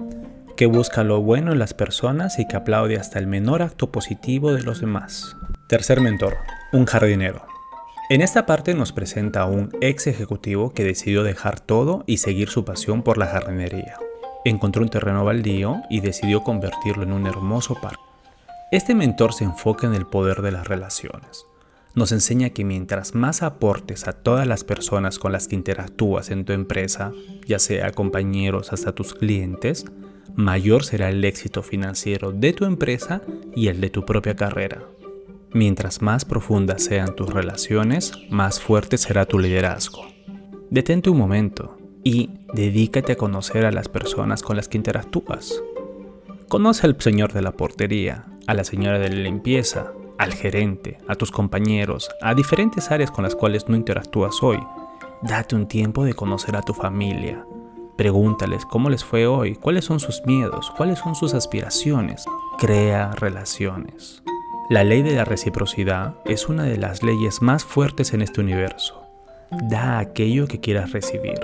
que 0.57 0.67
busca 0.67 1.05
lo 1.05 1.23
bueno 1.23 1.53
en 1.53 1.61
las 1.61 1.73
personas 1.73 2.41
y 2.41 2.49
que 2.49 2.57
aplaude 2.57 2.97
hasta 2.97 3.21
el 3.21 3.29
menor 3.29 3.63
acto 3.63 3.93
positivo 3.93 4.53
de 4.53 4.65
los 4.65 4.81
demás. 4.81 5.37
Tercer 5.69 6.01
mentor, 6.01 6.39
un 6.73 6.85
jardinero. 6.85 7.47
En 8.09 8.21
esta 8.21 8.45
parte 8.45 8.75
nos 8.75 8.91
presenta 8.91 9.43
a 9.43 9.47
un 9.47 9.71
ex 9.81 10.09
ejecutivo 10.09 10.75
que 10.75 10.83
decidió 10.83 11.23
dejar 11.23 11.61
todo 11.61 12.03
y 12.09 12.17
seguir 12.17 12.49
su 12.49 12.65
pasión 12.65 13.05
por 13.05 13.19
la 13.19 13.29
jardinería. 13.29 13.95
Encontró 14.45 14.83
un 14.83 14.89
terreno 14.89 15.25
baldío 15.25 15.83
y 15.91 16.01
decidió 16.01 16.43
convertirlo 16.43 17.03
en 17.03 17.13
un 17.13 17.27
hermoso 17.27 17.75
parque. 17.75 18.03
Este 18.73 18.95
mentor 18.95 19.35
se 19.35 19.45
enfoca 19.45 19.87
en 19.87 19.95
el 19.95 20.07
poder 20.07 20.41
de 20.41 20.53
las 20.53 20.67
relaciones. 20.67 21.45
Nos 21.95 22.13
enseña 22.13 22.51
que 22.51 22.65
mientras 22.65 23.15
más 23.15 23.43
aportes 23.43 24.07
a 24.07 24.13
todas 24.13 24.47
las 24.47 24.65
personas 24.65 25.19
con 25.19 25.33
las 25.33 25.49
que 25.49 25.57
interactúas 25.57 26.31
en 26.31 26.45
tu 26.45 26.53
empresa, 26.53 27.13
ya 27.47 27.59
sea 27.59 27.91
compañeros 27.91 28.73
hasta 28.73 28.93
tus 28.93 29.13
clientes, 29.13 29.85
mayor 30.37 30.85
será 30.85 31.11
el 31.11 31.25
éxito 31.25 31.63
financiero 31.63 32.33
de 32.33 32.53
tu 32.53 32.65
empresa 32.65 33.23
y 33.55 33.69
el 33.69 33.81
de 33.81 33.91
tu 33.91 34.07
propia 34.07 34.37
carrera. 34.37 34.83
Mientras 35.53 36.01
más 36.01 36.25
profundas 36.25 36.85
sean 36.85 37.17
tus 37.17 37.29
relaciones, 37.29 38.13
más 38.31 38.61
fuerte 38.61 38.97
será 38.97 39.27
tu 39.27 39.39
liderazgo. 39.39 40.07
Detente 40.71 41.11
un 41.11 41.19
momento 41.19 41.80
y 42.03 42.31
dedícate 42.55 43.13
a 43.13 43.17
conocer 43.17 43.65
a 43.65 43.73
las 43.73 43.89
personas 43.89 44.43
con 44.43 44.57
las 44.57 44.69
que 44.69 44.79
interactúas. 44.79 45.63
Conoce 46.49 46.87
al 46.87 47.01
señor 47.01 47.33
de 47.33 47.43
la 47.43 47.53
portería, 47.53 48.25
a 48.47 48.55
la 48.55 48.65
señora 48.65 48.99
de 48.99 49.09
la 49.09 49.23
limpieza, 49.23 49.93
al 50.19 50.35
gerente, 50.35 50.99
a 51.09 51.15
tus 51.15 51.31
compañeros, 51.31 52.11
a 52.21 52.35
diferentes 52.35 52.91
áreas 52.91 53.11
con 53.11 53.25
las 53.25 53.35
cuales 53.35 53.69
no 53.69 53.77
interactúas 53.77 54.43
hoy. 54.43 54.59
Date 55.23 55.55
un 55.55 55.67
tiempo 55.67 56.05
de 56.05 56.15
conocer 56.15 56.57
a 56.57 56.63
tu 56.63 56.75
familia. 56.75 57.45
Pregúntales 57.97 58.65
cómo 58.67 58.91
les 58.91 59.05
fue 59.05 59.27
hoy, 59.27 59.55
cuáles 59.55 59.85
son 59.85 60.01
sus 60.01 60.23
miedos, 60.27 60.71
cuáles 60.77 60.99
son 60.99 61.15
sus 61.15 61.35
aspiraciones. 61.35 62.25
Crea 62.59 63.13
relaciones. 63.13 64.23
La 64.69 64.85
ley 64.85 65.03
de 65.03 65.15
la 65.15 65.25
reciprocidad 65.25 66.15
es 66.25 66.49
una 66.49 66.65
de 66.65 66.79
las 66.79 67.03
leyes 67.03 67.43
más 67.43 67.65
fuertes 67.65 68.15
en 68.15 68.23
este 68.23 68.41
universo. 68.41 69.03
Da 69.51 69.99
aquello 69.99 70.47
que 70.47 70.61
quieras 70.61 70.93
recibir. 70.93 71.41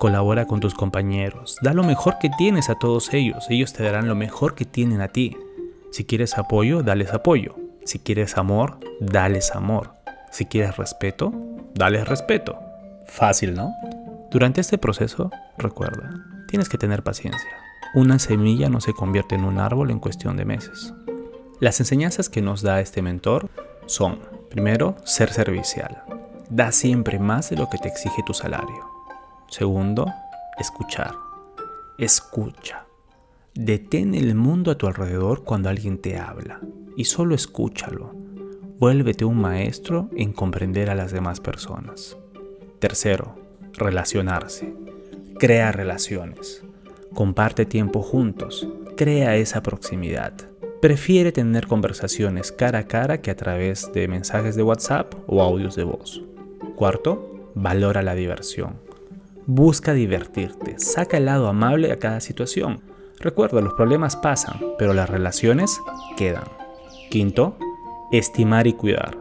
Colabora 0.00 0.46
con 0.46 0.60
tus 0.60 0.72
compañeros. 0.72 1.58
Da 1.60 1.74
lo 1.74 1.84
mejor 1.84 2.16
que 2.18 2.30
tienes 2.30 2.70
a 2.70 2.74
todos 2.74 3.12
ellos. 3.12 3.44
Ellos 3.50 3.74
te 3.74 3.82
darán 3.82 4.08
lo 4.08 4.14
mejor 4.14 4.54
que 4.54 4.64
tienen 4.64 5.02
a 5.02 5.08
ti. 5.08 5.36
Si 5.92 6.06
quieres 6.06 6.38
apoyo, 6.38 6.82
dales 6.82 7.12
apoyo. 7.12 7.54
Si 7.84 7.98
quieres 7.98 8.38
amor, 8.38 8.78
dales 8.98 9.54
amor. 9.54 9.92
Si 10.30 10.46
quieres 10.46 10.78
respeto, 10.78 11.34
dales 11.74 12.08
respeto. 12.08 12.58
Fácil, 13.04 13.52
¿no? 13.52 13.74
Durante 14.30 14.62
este 14.62 14.78
proceso, 14.78 15.30
recuerda, 15.58 16.14
tienes 16.48 16.70
que 16.70 16.78
tener 16.78 17.02
paciencia. 17.02 17.50
Una 17.94 18.18
semilla 18.18 18.70
no 18.70 18.80
se 18.80 18.94
convierte 18.94 19.34
en 19.34 19.44
un 19.44 19.58
árbol 19.58 19.90
en 19.90 20.00
cuestión 20.00 20.38
de 20.38 20.46
meses. 20.46 20.94
Las 21.60 21.78
enseñanzas 21.78 22.30
que 22.30 22.40
nos 22.40 22.62
da 22.62 22.80
este 22.80 23.02
mentor 23.02 23.50
son, 23.84 24.20
primero, 24.48 24.96
ser 25.04 25.30
servicial. 25.30 26.04
Da 26.48 26.72
siempre 26.72 27.18
más 27.18 27.50
de 27.50 27.56
lo 27.56 27.68
que 27.68 27.76
te 27.76 27.88
exige 27.88 28.22
tu 28.24 28.32
salario. 28.32 28.99
Segundo, 29.50 30.06
escuchar. 30.58 31.14
Escucha. 31.98 32.86
Detén 33.54 34.14
el 34.14 34.34
mundo 34.34 34.70
a 34.70 34.78
tu 34.78 34.86
alrededor 34.86 35.44
cuando 35.44 35.68
alguien 35.68 35.98
te 35.98 36.18
habla 36.18 36.60
y 36.96 37.04
solo 37.04 37.34
escúchalo. 37.34 38.14
Vuélvete 38.78 39.24
un 39.24 39.40
maestro 39.40 40.08
en 40.16 40.32
comprender 40.32 40.88
a 40.88 40.94
las 40.94 41.12
demás 41.12 41.40
personas. 41.40 42.16
Tercero, 42.78 43.36
relacionarse. 43.74 44.72
Crea 45.38 45.72
relaciones. 45.72 46.64
Comparte 47.12 47.66
tiempo 47.66 48.00
juntos. 48.00 48.66
Crea 48.96 49.36
esa 49.36 49.62
proximidad 49.62 50.50
prefiere 50.80 51.30
tener 51.30 51.66
conversaciones 51.66 52.52
cara 52.52 52.80
a 52.80 52.86
cara 52.86 53.20
que 53.20 53.30
a 53.30 53.36
través 53.36 53.92
de 53.92 54.08
mensajes 54.08 54.56
de 54.56 54.62
WhatsApp 54.62 55.12
o 55.26 55.42
audios 55.42 55.76
de 55.76 55.84
voz. 55.84 56.22
Cuarto, 56.74 57.50
valora 57.54 58.02
la 58.02 58.14
diversión. 58.14 58.80
Busca 59.52 59.94
divertirte, 59.94 60.78
saca 60.78 61.16
el 61.16 61.24
lado 61.24 61.48
amable 61.48 61.90
a 61.90 61.98
cada 61.98 62.20
situación. 62.20 62.82
Recuerda, 63.18 63.60
los 63.60 63.74
problemas 63.74 64.14
pasan, 64.14 64.60
pero 64.78 64.94
las 64.94 65.10
relaciones 65.10 65.80
quedan. 66.16 66.44
Quinto, 67.10 67.58
estimar 68.12 68.68
y 68.68 68.74
cuidar. 68.74 69.18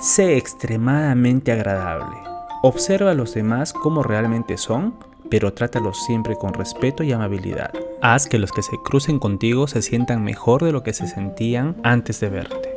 Sé 0.00 0.36
extremadamente 0.36 1.50
agradable. 1.50 2.14
Observa 2.62 3.12
a 3.12 3.14
los 3.14 3.32
demás 3.32 3.72
como 3.72 4.02
realmente 4.02 4.58
son, 4.58 4.96
pero 5.30 5.54
trátalos 5.54 6.04
siempre 6.04 6.36
con 6.36 6.52
respeto 6.52 7.02
y 7.02 7.12
amabilidad. 7.12 7.72
Haz 8.02 8.26
que 8.26 8.38
los 8.38 8.52
que 8.52 8.60
se 8.60 8.76
crucen 8.84 9.18
contigo 9.18 9.66
se 9.66 9.80
sientan 9.80 10.22
mejor 10.22 10.62
de 10.62 10.72
lo 10.72 10.82
que 10.82 10.92
se 10.92 11.06
sentían 11.06 11.76
antes 11.82 12.20
de 12.20 12.28
verte. 12.28 12.74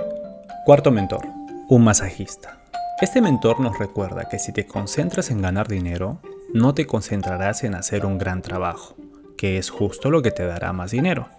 Cuarto 0.63 0.91
mentor, 0.91 1.25
un 1.67 1.83
masajista. 1.83 2.61
Este 3.01 3.21
mentor 3.21 3.59
nos 3.59 3.77
recuerda 3.77 4.29
que 4.29 4.39
si 4.39 4.53
te 4.53 4.65
concentras 4.65 5.31
en 5.31 5.41
ganar 5.41 5.67
dinero, 5.67 6.21
no 6.57 6.73
te 6.73 6.87
concentrarás 6.87 7.63
en 7.63 7.75
hacer 7.75 8.05
un 8.05 8.17
gran 8.17 8.41
trabajo, 8.41 8.95
que 9.37 9.57
es 9.57 9.69
justo 9.69 10.09
lo 10.09 10.21
que 10.21 10.31
te 10.31 10.45
dará 10.45 10.73
más 10.73 10.91
dinero. 10.91 11.29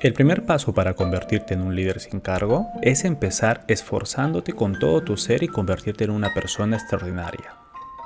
El 0.00 0.12
primer 0.12 0.44
paso 0.46 0.74
para 0.74 0.94
convertirte 0.94 1.54
en 1.54 1.62
un 1.62 1.74
líder 1.74 2.00
sin 2.00 2.20
cargo 2.20 2.66
es 2.82 3.04
empezar 3.04 3.64
esforzándote 3.68 4.52
con 4.52 4.78
todo 4.78 5.02
tu 5.02 5.16
ser 5.16 5.42
y 5.42 5.48
convertirte 5.48 6.04
en 6.04 6.10
una 6.10 6.34
persona 6.34 6.76
extraordinaria. 6.76 7.54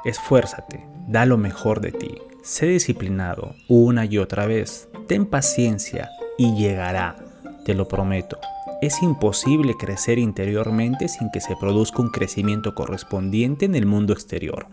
Esfuérzate, 0.04 0.86
da 1.08 1.26
lo 1.26 1.38
mejor 1.38 1.80
de 1.80 1.92
ti, 1.92 2.18
sé 2.42 2.66
disciplinado 2.66 3.54
una 3.68 4.04
y 4.04 4.18
otra 4.18 4.46
vez, 4.46 4.88
ten 5.06 5.26
paciencia 5.26 6.10
y 6.36 6.54
llegará, 6.54 7.16
te 7.64 7.74
lo 7.74 7.88
prometo. 7.88 8.38
Es 8.82 9.02
imposible 9.02 9.74
crecer 9.78 10.18
interiormente 10.18 11.08
sin 11.08 11.30
que 11.30 11.40
se 11.40 11.56
produzca 11.56 12.02
un 12.02 12.10
crecimiento 12.10 12.74
correspondiente 12.74 13.64
en 13.64 13.74
el 13.74 13.86
mundo 13.86 14.12
exterior. 14.12 14.66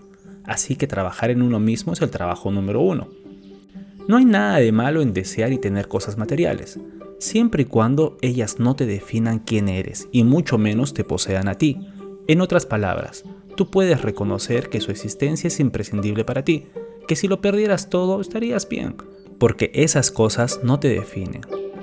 Así 0.50 0.76
que 0.76 0.88
trabajar 0.88 1.30
en 1.30 1.44
uno 1.44 1.60
mismo 1.60 1.94
es 1.94 2.02
el 2.02 2.10
trabajo 2.10 2.52
número 2.52 2.82
uno. 2.82 3.08
No 4.08 4.18
hay 4.18 4.26
nada 4.26 4.58
de 4.58 4.72
malo 4.72 5.04
en 5.04 5.14
desear 5.14 5.54
y 5.54 5.60
tener 5.60 5.88
cosas 5.88 6.18
materiales, 6.18 6.80
siempre 7.20 7.62
y 7.62 7.66
cuando 7.66 8.18
ellas 8.24 8.58
no 8.58 8.76
te 8.76 8.88
definan 8.88 9.38
quién 9.38 9.70
eres 9.70 10.10
y 10.12 10.24
mucho 10.24 10.58
menos 10.58 10.96
te 10.96 11.04
posean 11.04 11.48
a 11.50 11.54
ti. 11.54 11.78
En 12.28 12.42
otras 12.42 12.66
palabras, 12.66 13.26
tú 13.56 13.70
puedes 13.70 14.02
reconocer 14.02 14.70
que 14.70 14.82
su 14.82 14.90
existencia 14.90 15.50
es 15.50 15.60
imprescindible 15.60 16.26
para 16.26 16.44
ti, 16.44 16.66
que 17.08 17.16
si 17.16 17.28
lo 17.28 17.42
perdieras 17.42 17.92
todo 17.92 18.20
estarías 18.20 18.68
bien, 18.68 18.96
porque 19.38 19.70
esas 19.76 20.10
cosas 20.10 20.62
no 20.64 20.80
te 20.80 20.88
definen. 20.88 21.42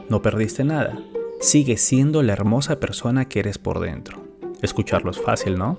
No 0.08 0.22
perdiste 0.22 0.64
nada, 0.64 0.98
sigues 1.40 1.82
siendo 1.82 2.20
la 2.24 2.32
hermosa 2.32 2.80
persona 2.80 3.28
que 3.28 3.38
eres 3.38 3.58
por 3.58 3.78
dentro. 3.78 4.24
Escucharlo 4.60 5.12
es 5.12 5.20
fácil, 5.20 5.56
¿no? 5.56 5.78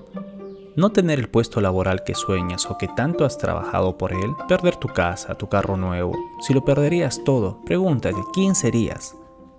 No 0.78 0.92
tener 0.92 1.18
el 1.18 1.28
puesto 1.28 1.60
laboral 1.60 2.04
que 2.04 2.14
sueñas 2.14 2.66
o 2.66 2.78
que 2.78 2.86
tanto 2.86 3.24
has 3.24 3.36
trabajado 3.36 3.98
por 3.98 4.12
él, 4.12 4.36
perder 4.46 4.76
tu 4.76 4.86
casa, 4.86 5.34
tu 5.34 5.48
carro 5.48 5.76
nuevo. 5.76 6.12
Si 6.38 6.54
lo 6.54 6.64
perderías 6.64 7.24
todo, 7.24 7.60
pregúntate, 7.66 8.20
¿quién 8.32 8.54
serías? 8.54 9.16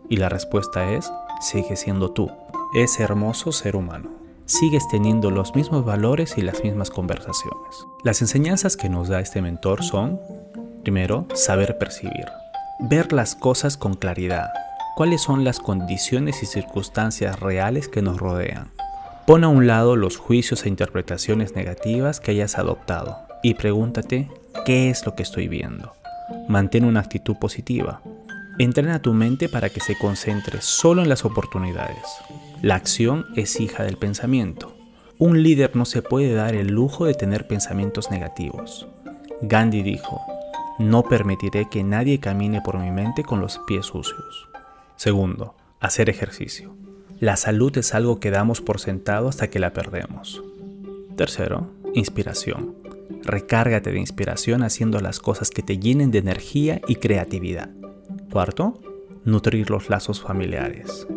Y 0.08 0.16
la 0.16 0.30
respuesta 0.30 0.94
es, 0.94 1.12
sigue 1.42 1.76
siendo 1.76 2.12
tú, 2.12 2.32
ese 2.74 3.04
hermoso 3.04 3.52
ser 3.52 3.76
humano. 3.76 4.12
Sigues 4.46 4.88
teniendo 4.88 5.30
los 5.30 5.56
mismos 5.56 5.84
valores 5.84 6.38
y 6.38 6.42
las 6.42 6.64
mismas 6.64 6.90
conversaciones. 6.90 7.86
Las 8.06 8.22
enseñanzas 8.22 8.78
que 8.78 8.88
nos 8.88 9.10
da 9.10 9.20
este 9.20 9.42
mentor 9.42 9.84
son, 9.84 10.22
primero, 10.84 11.28
saber 11.34 11.78
percibir, 11.78 12.28
ver 12.80 13.12
las 13.12 13.36
cosas 13.36 13.76
con 13.76 13.96
claridad, 13.96 14.48
cuáles 14.96 15.22
son 15.22 15.44
las 15.44 15.60
condiciones 15.60 16.44
y 16.44 16.46
circunstancias 16.46 17.42
reales 17.42 17.90
que 17.90 18.02
nos 18.02 18.20
rodean. 18.20 18.72
Pon 19.30 19.44
a 19.44 19.48
un 19.48 19.68
lado 19.68 19.96
los 19.96 20.18
juicios 20.18 20.66
e 20.66 20.70
interpretaciones 20.70 21.54
negativas 21.54 22.20
que 22.20 22.32
hayas 22.32 22.58
adoptado 22.58 23.16
y 23.44 23.54
pregúntate, 23.54 24.28
¿qué 24.66 24.90
es 24.90 25.06
lo 25.06 25.14
que 25.14 25.22
estoy 25.22 25.48
viendo? 25.48 25.94
Mantén 26.48 26.84
una 26.84 27.02
actitud 27.02 27.36
positiva. 27.36 28.02
Entrena 28.58 29.04
tu 29.04 29.14
mente 29.14 29.48
para 29.48 29.70
que 29.70 29.82
se 29.82 29.96
concentre 29.96 30.62
solo 30.62 31.04
en 31.04 31.10
las 31.10 31.26
oportunidades. 31.26 32.04
La 32.64 32.74
acción 32.74 33.28
es 33.36 33.60
hija 33.60 33.84
del 33.84 33.98
pensamiento. 33.98 34.76
Un 35.20 35.44
líder 35.44 35.76
no 35.76 35.86
se 35.86 36.02
puede 36.02 36.34
dar 36.34 36.56
el 36.56 36.70
lujo 36.70 37.06
de 37.06 37.14
tener 37.14 37.46
pensamientos 37.46 38.10
negativos. 38.10 38.88
Gandhi 39.44 39.84
dijo, 39.84 40.20
no 40.80 41.04
permitiré 41.04 41.70
que 41.70 41.84
nadie 41.84 42.20
camine 42.20 42.62
por 42.62 42.80
mi 42.80 42.90
mente 42.90 43.24
con 43.24 43.42
los 43.42 43.60
pies 43.68 43.86
sucios. 43.86 44.50
Segundo, 44.96 45.54
hacer 45.80 46.10
ejercicio. 46.10 46.76
La 47.20 47.36
salud 47.36 47.78
es 47.78 47.94
algo 47.94 48.22
que 48.22 48.32
damos 48.32 48.62
por 48.62 48.80
sentado 48.80 49.28
hasta 49.28 49.50
que 49.50 49.60
la 49.60 49.74
perdemos. 49.74 50.42
Tercero, 51.18 51.68
inspiración. 51.94 52.76
Recárgate 53.24 53.92
de 53.92 54.00
inspiración 54.00 54.64
haciendo 54.64 55.02
las 55.02 55.20
cosas 55.20 55.50
que 55.50 55.62
te 55.62 55.80
llenen 55.80 56.12
de 56.12 56.20
energía 56.20 56.80
y 56.88 56.96
creatividad. 56.96 57.72
Cuarto, 58.32 58.80
nutrir 59.26 59.70
los 59.70 59.90
lazos 59.90 60.22
familiares. 60.22 61.08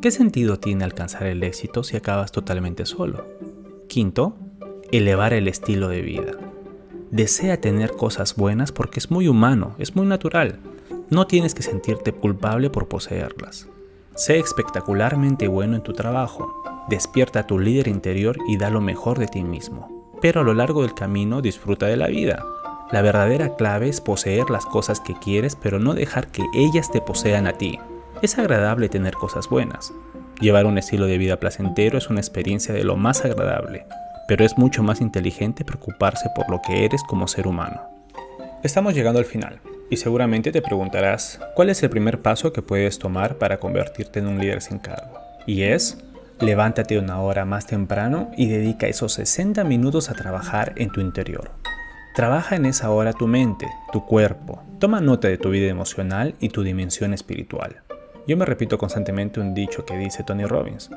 ¿Qué 0.00 0.12
sentido 0.12 0.60
tiene 0.60 0.84
alcanzar 0.84 1.24
el 1.24 1.42
éxito 1.42 1.82
si 1.82 1.96
acabas 1.96 2.30
totalmente 2.30 2.86
solo? 2.86 3.26
Quinto, 3.88 4.36
elevar 4.92 5.32
el 5.32 5.48
estilo 5.48 5.88
de 5.88 6.02
vida. 6.02 6.32
Desea 7.10 7.60
tener 7.60 7.90
cosas 7.90 8.36
buenas 8.36 8.70
porque 8.70 9.00
es 9.00 9.10
muy 9.10 9.26
humano, 9.26 9.74
es 9.78 9.96
muy 9.96 10.06
natural. 10.06 10.60
No 11.10 11.26
tienes 11.26 11.56
que 11.56 11.62
sentirte 11.62 12.12
culpable 12.12 12.70
por 12.70 12.86
poseerlas. 12.86 13.66
Sé 14.20 14.38
espectacularmente 14.38 15.48
bueno 15.48 15.76
en 15.76 15.82
tu 15.82 15.94
trabajo, 15.94 16.62
despierta 16.90 17.40
a 17.40 17.46
tu 17.46 17.58
líder 17.58 17.88
interior 17.88 18.36
y 18.46 18.58
da 18.58 18.68
lo 18.68 18.82
mejor 18.82 19.18
de 19.18 19.28
ti 19.28 19.42
mismo. 19.42 19.88
Pero 20.20 20.42
a 20.42 20.44
lo 20.44 20.52
largo 20.52 20.82
del 20.82 20.92
camino 20.92 21.40
disfruta 21.40 21.86
de 21.86 21.96
la 21.96 22.08
vida. 22.08 22.44
La 22.92 23.00
verdadera 23.00 23.56
clave 23.56 23.88
es 23.88 24.02
poseer 24.02 24.50
las 24.50 24.66
cosas 24.66 25.00
que 25.00 25.14
quieres 25.14 25.56
pero 25.56 25.78
no 25.78 25.94
dejar 25.94 26.26
que 26.26 26.44
ellas 26.52 26.90
te 26.92 27.00
posean 27.00 27.46
a 27.46 27.54
ti. 27.54 27.78
Es 28.20 28.38
agradable 28.38 28.90
tener 28.90 29.14
cosas 29.14 29.48
buenas. 29.48 29.90
Llevar 30.38 30.66
un 30.66 30.76
estilo 30.76 31.06
de 31.06 31.16
vida 31.16 31.40
placentero 31.40 31.96
es 31.96 32.10
una 32.10 32.20
experiencia 32.20 32.74
de 32.74 32.84
lo 32.84 32.96
más 32.96 33.24
agradable, 33.24 33.86
pero 34.28 34.44
es 34.44 34.58
mucho 34.58 34.82
más 34.82 35.00
inteligente 35.00 35.64
preocuparse 35.64 36.28
por 36.36 36.50
lo 36.50 36.60
que 36.60 36.84
eres 36.84 37.02
como 37.04 37.26
ser 37.26 37.46
humano. 37.46 37.80
Estamos 38.62 38.92
llegando 38.92 39.18
al 39.18 39.24
final. 39.24 39.62
Y 39.90 39.96
seguramente 39.96 40.52
te 40.52 40.62
preguntarás, 40.62 41.40
¿cuál 41.56 41.68
es 41.68 41.82
el 41.82 41.90
primer 41.90 42.22
paso 42.22 42.52
que 42.52 42.62
puedes 42.62 43.00
tomar 43.00 43.38
para 43.38 43.58
convertirte 43.58 44.20
en 44.20 44.28
un 44.28 44.38
líder 44.38 44.62
sin 44.62 44.78
cargo? 44.78 45.18
Y 45.46 45.62
es, 45.62 45.98
levántate 46.38 46.96
una 46.96 47.20
hora 47.20 47.44
más 47.44 47.66
temprano 47.66 48.30
y 48.36 48.46
dedica 48.46 48.86
esos 48.86 49.14
60 49.14 49.64
minutos 49.64 50.08
a 50.08 50.14
trabajar 50.14 50.74
en 50.76 50.90
tu 50.90 51.00
interior. 51.00 51.50
Trabaja 52.14 52.54
en 52.54 52.66
esa 52.66 52.90
hora 52.90 53.12
tu 53.12 53.26
mente, 53.26 53.66
tu 53.92 54.06
cuerpo, 54.06 54.62
toma 54.78 55.00
nota 55.00 55.26
de 55.26 55.38
tu 55.38 55.50
vida 55.50 55.68
emocional 55.68 56.36
y 56.38 56.50
tu 56.50 56.62
dimensión 56.62 57.12
espiritual. 57.12 57.82
Yo 58.28 58.36
me 58.36 58.46
repito 58.46 58.78
constantemente 58.78 59.40
un 59.40 59.54
dicho 59.54 59.84
que 59.84 59.96
dice 59.96 60.22
Tony 60.22 60.44
Robbins, 60.44 60.88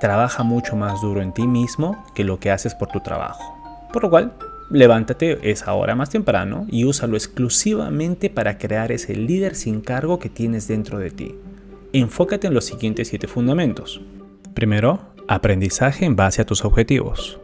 trabaja 0.00 0.44
mucho 0.44 0.76
más 0.76 1.02
duro 1.02 1.20
en 1.20 1.34
ti 1.34 1.46
mismo 1.46 2.06
que 2.14 2.24
lo 2.24 2.40
que 2.40 2.50
haces 2.50 2.74
por 2.74 2.88
tu 2.88 3.00
trabajo. 3.00 3.54
Por 3.92 4.04
lo 4.04 4.08
cual, 4.08 4.32
levántate 4.70 5.50
esa 5.50 5.74
hora 5.74 5.94
más 5.94 6.10
temprano 6.10 6.66
y 6.70 6.84
úsalo 6.84 7.16
exclusivamente 7.16 8.30
para 8.30 8.58
crear 8.58 8.92
ese 8.92 9.14
líder 9.14 9.54
sin 9.54 9.80
cargo 9.80 10.18
que 10.18 10.28
tienes 10.28 10.68
dentro 10.68 10.98
de 10.98 11.10
ti. 11.10 11.34
Enfócate 11.92 12.46
en 12.46 12.54
los 12.54 12.64
siguientes 12.64 13.08
siete 13.08 13.26
fundamentos. 13.26 14.00
Primero, 14.54 15.00
aprendizaje 15.26 16.04
en 16.04 16.16
base 16.16 16.42
a 16.42 16.46
tus 16.46 16.64
objetivos. 16.64 17.40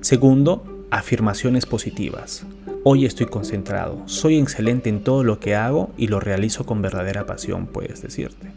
Segundo, 0.00 0.86
afirmaciones 0.90 1.66
positivas. 1.66 2.46
Hoy 2.84 3.04
estoy 3.04 3.26
concentrado, 3.26 4.02
soy 4.06 4.38
excelente 4.38 4.88
en 4.88 5.02
todo 5.02 5.24
lo 5.24 5.40
que 5.40 5.54
hago 5.54 5.90
y 5.96 6.08
lo 6.08 6.20
realizo 6.20 6.64
con 6.64 6.80
verdadera 6.80 7.26
pasión, 7.26 7.66
puedes 7.66 8.02
decirte. 8.02 8.52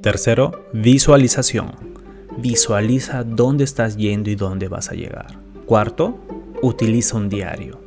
Tercero, 0.00 0.66
visualización. 0.72 1.72
Visualiza 2.38 3.24
dónde 3.24 3.64
estás 3.64 3.96
yendo 3.96 4.30
y 4.30 4.34
dónde 4.34 4.68
vas 4.68 4.90
a 4.90 4.94
llegar. 4.94 5.38
Cuarto, 5.64 6.18
Utiliza 6.66 7.16
un 7.16 7.28
diario. 7.28 7.78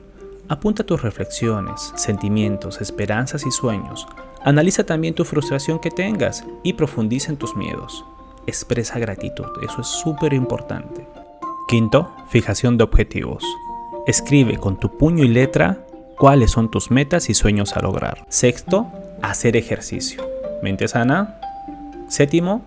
Apunta 0.48 0.86
tus 0.86 1.02
reflexiones, 1.02 1.92
sentimientos, 1.98 2.80
esperanzas 2.80 3.46
y 3.46 3.52
sueños. 3.52 4.08
Analiza 4.42 4.86
también 4.86 5.14
tu 5.14 5.26
frustración 5.26 5.80
que 5.80 5.92
tengas 5.92 6.46
y 6.64 6.72
profundiza 6.72 7.30
en 7.30 7.36
tus 7.36 7.58
miedos. 7.58 8.06
Expresa 8.48 8.98
gratitud, 8.98 9.48
eso 9.64 9.82
es 9.82 9.88
súper 9.88 10.34
importante. 10.34 11.06
Quinto, 11.68 12.10
fijación 12.30 12.78
de 12.78 12.86
objetivos. 12.86 13.44
Escribe 14.08 14.56
con 14.56 14.80
tu 14.80 14.98
puño 14.98 15.26
y 15.26 15.28
letra 15.28 15.86
cuáles 16.18 16.52
son 16.52 16.72
tus 16.72 16.90
metas 16.90 17.30
y 17.30 17.34
sueños 17.34 17.76
a 17.76 17.82
lograr. 17.82 18.26
Sexto, 18.30 18.88
hacer 19.22 19.58
ejercicio. 19.58 20.24
Mente 20.64 20.88
sana. 20.88 21.38
Séptimo, 22.08 22.62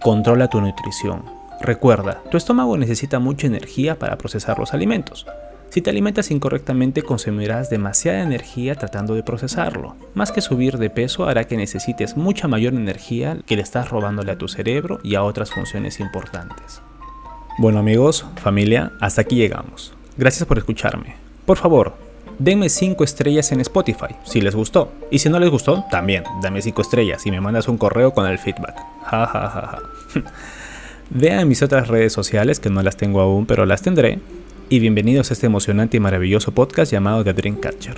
controla 0.00 0.48
tu 0.48 0.60
nutrición. 0.60 1.22
Recuerda, 1.60 2.20
tu 2.32 2.36
estómago 2.36 2.76
necesita 2.76 3.20
mucha 3.20 3.46
energía 3.46 3.96
para 3.96 4.18
procesar 4.18 4.58
los 4.58 4.74
alimentos. 4.74 5.24
Si 5.72 5.80
te 5.80 5.88
alimentas 5.88 6.30
incorrectamente 6.30 7.00
consumirás 7.00 7.70
demasiada 7.70 8.22
energía 8.22 8.74
tratando 8.74 9.14
de 9.14 9.22
procesarlo. 9.22 9.96
Más 10.12 10.30
que 10.30 10.42
subir 10.42 10.76
de 10.76 10.90
peso 10.90 11.24
hará 11.24 11.44
que 11.44 11.56
necesites 11.56 12.14
mucha 12.14 12.46
mayor 12.46 12.74
energía 12.74 13.38
que 13.46 13.56
le 13.56 13.62
estás 13.62 13.88
robándole 13.88 14.32
a 14.32 14.36
tu 14.36 14.48
cerebro 14.48 15.00
y 15.02 15.14
a 15.14 15.22
otras 15.22 15.50
funciones 15.50 15.98
importantes. 15.98 16.82
Bueno 17.56 17.78
amigos, 17.78 18.26
familia, 18.42 18.92
hasta 19.00 19.22
aquí 19.22 19.36
llegamos. 19.36 19.94
Gracias 20.18 20.46
por 20.46 20.58
escucharme. 20.58 21.16
Por 21.46 21.56
favor, 21.56 21.94
denme 22.38 22.68
5 22.68 23.02
estrellas 23.02 23.50
en 23.50 23.62
Spotify, 23.62 24.14
si 24.24 24.42
les 24.42 24.54
gustó. 24.54 24.92
Y 25.10 25.20
si 25.20 25.30
no 25.30 25.40
les 25.40 25.48
gustó, 25.48 25.86
también, 25.90 26.24
dame 26.42 26.60
5 26.60 26.82
estrellas 26.82 27.24
y 27.24 27.30
me 27.30 27.40
mandas 27.40 27.66
un 27.66 27.78
correo 27.78 28.12
con 28.12 28.26
el 28.26 28.38
feedback. 28.38 28.76
Ja, 29.04 29.26
ja. 29.26 29.78
Vean 31.08 31.48
mis 31.48 31.62
otras 31.62 31.88
redes 31.88 32.12
sociales, 32.12 32.60
que 32.60 32.68
no 32.68 32.82
las 32.82 32.98
tengo 32.98 33.22
aún, 33.22 33.46
pero 33.46 33.64
las 33.64 33.80
tendré. 33.80 34.18
Y 34.72 34.78
bienvenidos 34.78 35.30
a 35.30 35.34
este 35.34 35.44
emocionante 35.44 35.98
y 35.98 36.00
maravilloso 36.00 36.52
podcast 36.52 36.90
llamado 36.90 37.22
The 37.22 37.34
Dreamcatcher. 37.34 37.96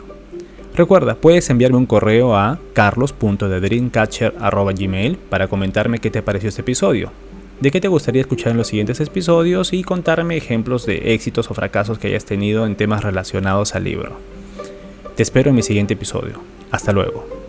Recuerda, 0.74 1.14
puedes 1.14 1.48
enviarme 1.48 1.78
un 1.78 1.86
correo 1.86 2.36
a 2.36 2.58
carlos.thedreamcatcher.gmail 2.72 5.16
para 5.16 5.46
comentarme 5.46 6.00
qué 6.00 6.10
te 6.10 6.20
pareció 6.20 6.48
este 6.48 6.62
episodio, 6.62 7.12
de 7.60 7.70
qué 7.70 7.80
te 7.80 7.86
gustaría 7.86 8.22
escuchar 8.22 8.50
en 8.50 8.56
los 8.56 8.66
siguientes 8.66 8.98
episodios 8.98 9.72
y 9.72 9.84
contarme 9.84 10.36
ejemplos 10.36 10.84
de 10.84 11.14
éxitos 11.14 11.48
o 11.48 11.54
fracasos 11.54 12.00
que 12.00 12.08
hayas 12.08 12.24
tenido 12.24 12.66
en 12.66 12.74
temas 12.74 13.04
relacionados 13.04 13.76
al 13.76 13.84
libro. 13.84 14.18
Te 15.14 15.22
espero 15.22 15.50
en 15.50 15.54
mi 15.54 15.62
siguiente 15.62 15.94
episodio. 15.94 16.40
Hasta 16.72 16.90
luego. 16.90 17.43